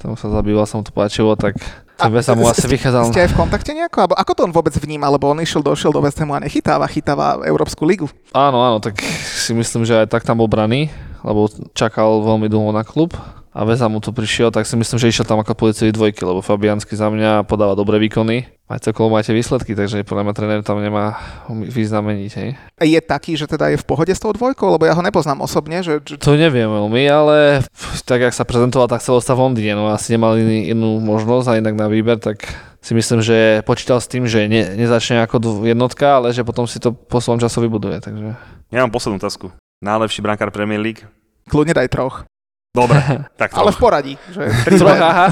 Tam 0.03 0.19
sa 0.19 0.35
zabýval, 0.35 0.67
som 0.67 0.83
to 0.83 0.91
páčilo, 0.91 1.39
tak 1.39 1.55
Tebe 1.99 2.23
sa 2.23 2.39
mu 2.39 2.47
asi 2.47 2.67
vychádzal. 2.71 3.11
Ste 3.11 3.27
aj 3.27 3.31
v 3.35 3.39
kontakte 3.39 3.75
nejako? 3.75 4.07
Alebo 4.07 4.15
ako 4.15 4.33
to 4.35 4.41
on 4.47 4.55
vôbec 4.55 4.71
vníma? 4.79 5.11
Lebo 5.11 5.35
on 5.35 5.43
išiel, 5.43 5.67
došiel 5.67 5.91
do 5.91 5.99
West 5.99 6.19
Hamu 6.23 6.39
a 6.39 6.43
nechytáva, 6.43 6.87
chytáva 6.87 7.43
Európsku 7.43 7.83
ligu. 7.83 8.07
Áno, 8.31 8.63
áno, 8.63 8.79
tak 8.79 9.03
si 9.35 9.51
myslím, 9.51 9.83
že 9.83 10.07
aj 10.07 10.07
tak 10.07 10.23
tam 10.23 10.39
bol 10.39 10.47
braný 10.47 10.91
lebo 11.29 11.53
čakal 11.77 12.25
veľmi 12.25 12.49
dlho 12.49 12.73
na 12.73 12.89
klub 12.89 13.13
a 13.59 13.67
Veza 13.67 13.91
mu 13.91 13.99
to 13.99 14.15
prišiel, 14.15 14.55
tak 14.55 14.71
si 14.71 14.79
myslím, 14.79 15.03
že 15.03 15.11
išiel 15.11 15.27
tam 15.27 15.43
ako 15.43 15.59
policajný 15.59 15.91
dvojky, 15.91 16.23
lebo 16.23 16.47
Fabiansky 16.47 16.95
za 16.95 17.11
mňa 17.11 17.43
podáva 17.43 17.75
dobré 17.75 17.99
výkony. 17.99 18.47
Aj 18.69 18.79
celkovo 18.79 19.09
máte 19.09 19.33
výsledky, 19.33 19.73
takže 19.73 20.05
podľa 20.05 20.29
mňa 20.29 20.35
tréner 20.37 20.61
tam 20.61 20.79
nemá 20.79 21.17
význam 21.49 22.07
meniť. 22.07 22.33
Hej. 22.39 22.49
Je 22.85 23.01
taký, 23.01 23.35
že 23.35 23.49
teda 23.49 23.73
je 23.73 23.81
v 23.81 23.89
pohode 23.89 24.13
s 24.13 24.21
tou 24.21 24.31
dvojkou, 24.31 24.77
lebo 24.77 24.85
ja 24.85 24.93
ho 24.93 25.03
nepoznám 25.03 25.41
osobne. 25.41 25.81
Že, 25.81 26.05
že... 26.05 26.15
To 26.21 26.37
neviem 26.37 26.69
veľmi, 26.69 27.03
ale 27.09 27.65
tak, 28.05 28.29
jak 28.29 28.37
sa 28.37 28.45
prezentoval, 28.45 28.87
tak 28.87 29.01
chcel 29.01 29.19
ostať 29.19 29.35
v 29.35 29.43
Londýne, 29.43 29.73
no 29.75 29.89
asi 29.89 30.15
nemal 30.15 30.37
iný, 30.37 30.69
inú 30.71 31.01
možnosť 31.01 31.47
a 31.49 31.59
inak 31.59 31.75
na 31.75 31.89
výber, 31.89 32.21
tak 32.21 32.45
si 32.79 32.95
myslím, 32.95 33.25
že 33.27 33.65
počítal 33.67 33.99
s 33.99 34.07
tým, 34.07 34.29
že 34.29 34.47
ne, 34.47 34.77
nezačne 34.79 35.25
ako 35.27 35.67
jednotka, 35.67 36.23
ale 36.23 36.31
že 36.31 36.47
potom 36.47 36.69
si 36.69 36.79
to 36.79 36.95
po 36.95 37.19
svojom 37.19 37.43
času 37.43 37.65
vybuduje. 37.67 37.99
Takže... 38.05 38.39
Ja 38.71 38.85
mám 38.87 38.95
poslednú 38.95 39.19
otázku. 39.19 39.51
Najlepší 39.83 40.21
brankár 40.23 40.55
Premier 40.55 40.79
League? 40.79 41.09
Kľudne 41.49 41.75
daj 41.75 41.89
troch. 41.89 42.29
Dobre, 42.77 43.01
tak 43.41 43.51
troch. 43.51 43.65
Ale 43.65 43.71
v 43.75 43.79
poradí. 43.81 44.15
Že 44.31 44.43
troch, 44.79 45.01
aha. 45.01 45.27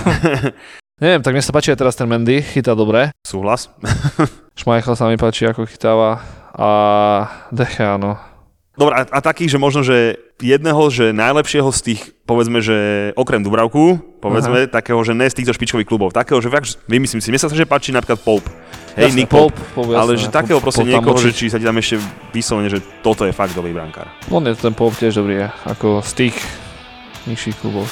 Neviem, 1.05 1.21
tak 1.21 1.37
mne 1.37 1.45
sa 1.45 1.53
páči 1.53 1.77
aj 1.77 1.79
teraz 1.85 1.93
ten 1.93 2.09
Mendy, 2.09 2.41
chytá 2.41 2.73
dobre. 2.73 3.13
Súhlas. 3.21 3.69
Schmeichel 4.57 4.97
sa 4.97 5.13
mi 5.13 5.21
páči, 5.21 5.45
ako 5.45 5.69
chytáva. 5.69 6.25
A 6.57 6.69
Deche, 7.53 7.85
áno. 7.85 8.17
Dobre, 8.77 8.93
a, 8.93 9.03
a 9.09 9.19
taký, 9.25 9.49
že 9.49 9.57
možno, 9.57 9.81
že 9.81 10.21
jedného, 10.37 10.93
že 10.93 11.17
najlepšieho 11.17 11.73
z 11.73 11.81
tých, 11.81 12.01
povedzme, 12.29 12.61
že 12.61 13.11
okrem 13.17 13.41
Dubravku, 13.41 13.97
povedzme, 14.21 14.69
Aha. 14.69 14.71
takého, 14.71 15.01
že 15.01 15.17
ne 15.17 15.25
z 15.25 15.41
týchto 15.41 15.57
špičkových 15.57 15.89
klubov, 15.89 16.13
takého, 16.13 16.45
že 16.45 16.53
fakt, 16.53 16.77
vymyslím 16.85 17.25
si, 17.25 17.33
mne 17.33 17.41
sa 17.41 17.49
že 17.49 17.65
páči 17.65 17.97
napríklad 17.97 18.21
Pope. 18.21 18.53
Hej, 19.01 19.17
Nick 19.17 19.33
Pope, 19.33 19.57
Pope 19.73 19.97
ale 19.97 20.17
že 20.21 20.29
takého 20.29 20.61
proste 20.61 20.85
Pope 20.85 20.93
niekoho, 20.93 21.17
že 21.17 21.33
či 21.33 21.49
sa 21.49 21.57
ti 21.57 21.65
tam 21.65 21.77
ešte 21.81 21.97
vyslovene, 22.37 22.69
že 22.69 22.85
toto 23.01 23.25
je 23.25 23.33
fakt 23.33 23.57
dobrý 23.57 23.73
brankár. 23.73 24.13
On 24.29 24.45
je 24.45 24.53
ten 24.53 24.77
Pope 24.77 24.97
tiež 24.97 25.25
dobrý, 25.25 25.49
ako 25.65 26.05
z 26.05 26.13
tých 26.29 26.37
nižších 27.27 27.57
klubov. 27.59 27.89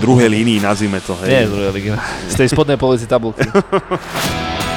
Druhé 0.00 0.26
línii, 0.26 0.58
nazvime 0.64 0.98
to. 1.04 1.14
Hej. 1.24 1.28
Nie, 1.28 1.42
druhé 1.46 1.70
línii. 1.70 1.92
Z 2.28 2.34
tej 2.40 2.48
spodnej 2.50 2.80
polici 2.80 3.04
tabulky. 3.04 3.44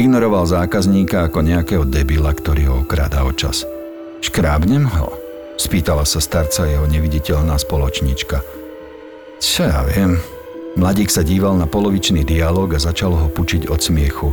Ignoroval 0.00 0.48
zákazníka 0.48 1.28
ako 1.28 1.44
nejakého 1.44 1.84
debila, 1.84 2.32
ktorý 2.32 2.72
ho 2.72 2.74
okráda 2.88 3.20
o 3.20 3.36
čas. 3.36 3.68
Škrábnem 4.24 4.88
ho? 4.88 5.12
Spýtala 5.60 6.08
sa 6.08 6.24
starca 6.24 6.64
jeho 6.64 6.88
neviditeľná 6.88 7.60
spoločnička. 7.60 8.40
Čo 9.44 9.68
ja 9.68 9.84
viem. 9.84 10.16
Mladík 10.80 11.12
sa 11.12 11.20
díval 11.20 11.52
na 11.60 11.68
polovičný 11.68 12.24
dialog 12.24 12.72
a 12.72 12.80
začal 12.80 13.12
ho 13.12 13.28
pučiť 13.28 13.68
od 13.68 13.76
smiechu. 13.76 14.32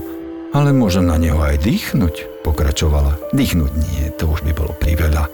Ale 0.55 0.71
môžem 0.71 1.03
na 1.03 1.19
neho 1.19 1.43
aj 1.43 1.59
dýchnuť, 1.59 2.47
pokračovala. 2.47 3.35
Dýchnuť 3.35 3.71
nie, 3.75 4.07
to 4.15 4.31
už 4.31 4.47
by 4.47 4.55
bolo 4.55 4.71
priveľa. 4.79 5.27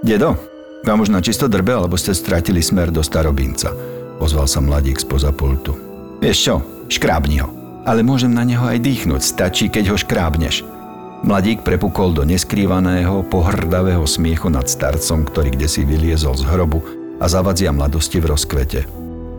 Dedo, 0.00 0.40
vám 0.88 1.04
už 1.04 1.12
na 1.12 1.20
čisto 1.20 1.52
drbe, 1.52 1.76
alebo 1.76 2.00
ste 2.00 2.16
stratili 2.16 2.64
smer 2.64 2.88
do 2.88 3.04
Starobinca, 3.04 3.76
ozval 4.24 4.48
sa 4.48 4.64
mladík 4.64 4.96
spoza 4.96 5.36
pultu. 5.36 5.76
Vieš 6.24 6.38
čo, 6.40 6.54
škrábni 6.88 7.44
ho. 7.44 7.59
Ale 7.84 8.04
môžem 8.04 8.32
na 8.32 8.44
neho 8.44 8.62
aj 8.62 8.80
dýchnuť, 8.80 9.20
stačí, 9.22 9.72
keď 9.72 9.94
ho 9.94 9.96
škrábneš. 9.96 10.62
Mladík 11.20 11.60
prepukol 11.64 12.16
do 12.16 12.24
neskrývaného, 12.24 13.24
pohrdavého 13.28 14.04
smiechu 14.08 14.48
nad 14.48 14.68
starcom, 14.68 15.28
ktorý 15.28 15.52
kde 15.56 15.68
si 15.68 15.84
vyliezol 15.84 16.36
z 16.36 16.48
hrobu 16.48 16.80
a 17.20 17.28
zavadzia 17.28 17.72
mladosti 17.72 18.20
v 18.20 18.32
rozkvete. 18.32 18.80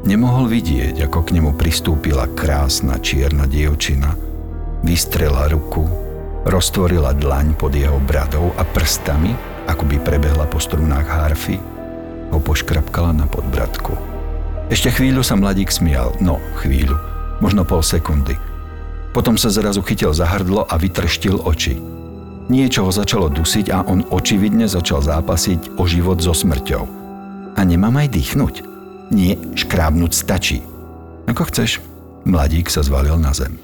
Nemohol 0.05 0.49
vidieť, 0.49 1.05
ako 1.05 1.25
k 1.25 1.37
nemu 1.37 1.57
pristúpila 1.57 2.29
krásna 2.33 2.97
čierna 3.01 3.45
dievčina. 3.45 4.13
Vystrela 4.81 5.49
ruku, 5.49 5.85
roztvorila 6.45 7.13
dlaň 7.13 7.53
pod 7.57 7.73
jeho 7.73 8.01
bradou 8.01 8.53
a 8.57 8.65
prstami 8.65 9.51
ako 9.69 9.83
by 9.85 9.97
prebehla 10.01 10.45
po 10.49 10.57
strunách 10.57 11.05
harfy, 11.05 11.55
ho 12.31 12.39
poškrapkala 12.41 13.13
na 13.13 13.25
podbradku. 13.29 13.93
Ešte 14.71 14.91
chvíľu 14.91 15.21
sa 15.21 15.35
mladík 15.35 15.67
smial, 15.67 16.15
no 16.23 16.39
chvíľu, 16.63 16.95
možno 17.41 17.67
pol 17.67 17.81
sekundy. 17.81 18.37
Potom 19.11 19.35
sa 19.35 19.51
zrazu 19.51 19.83
chytil 19.83 20.15
za 20.15 20.23
hrdlo 20.29 20.63
a 20.69 20.79
vytrštil 20.79 21.43
oči. 21.43 21.75
Niečo 22.47 22.87
ho 22.87 22.91
začalo 22.93 23.27
dusiť 23.27 23.73
a 23.73 23.83
on 23.83 24.07
očividne 24.07 24.69
začal 24.71 25.03
zápasiť 25.03 25.75
o 25.75 25.83
život 25.83 26.23
so 26.23 26.31
smrťou. 26.31 26.83
A 27.57 27.61
nemám 27.67 27.99
aj 27.99 28.15
dýchnuť? 28.15 28.55
Nie, 29.11 29.35
škrábnuť 29.59 30.11
stačí. 30.15 30.63
Ako 31.27 31.51
chceš. 31.51 31.83
Mladík 32.23 32.71
sa 32.71 32.85
zvalil 32.85 33.19
na 33.19 33.35
zem. 33.35 33.59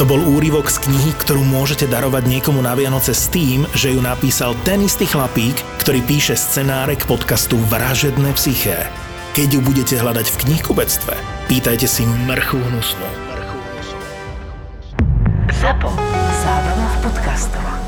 To 0.00 0.08
bol 0.08 0.18
úryvok 0.18 0.72
z 0.72 0.88
knihy, 0.88 1.12
ktorú 1.20 1.44
môžete 1.44 1.84
darovať 1.84 2.24
niekomu 2.24 2.64
na 2.64 2.72
Vianoce 2.72 3.12
s 3.12 3.28
tým, 3.28 3.68
že 3.76 3.92
ju 3.92 4.00
napísal 4.00 4.56
ten 4.64 4.80
istý 4.82 5.04
chlapík, 5.04 5.54
ktorý 5.84 6.00
píše 6.08 6.32
scenáre 6.32 6.96
k 6.96 7.04
podcastu 7.04 7.60
Vražedné 7.68 8.32
psyché. 8.34 8.88
Keď 9.36 9.48
ju 9.56 9.60
budete 9.60 9.94
hľadať 10.00 10.26
v 10.32 10.40
knihkubectve, 10.48 11.14
pýtajte 11.52 11.84
si 11.84 12.08
mrchu 12.08 12.56
hnusnú. 12.56 13.04
Zapo. 15.52 15.92
Zábrná 16.40 16.88
v 16.88 16.96
podcastovách. 17.04 17.81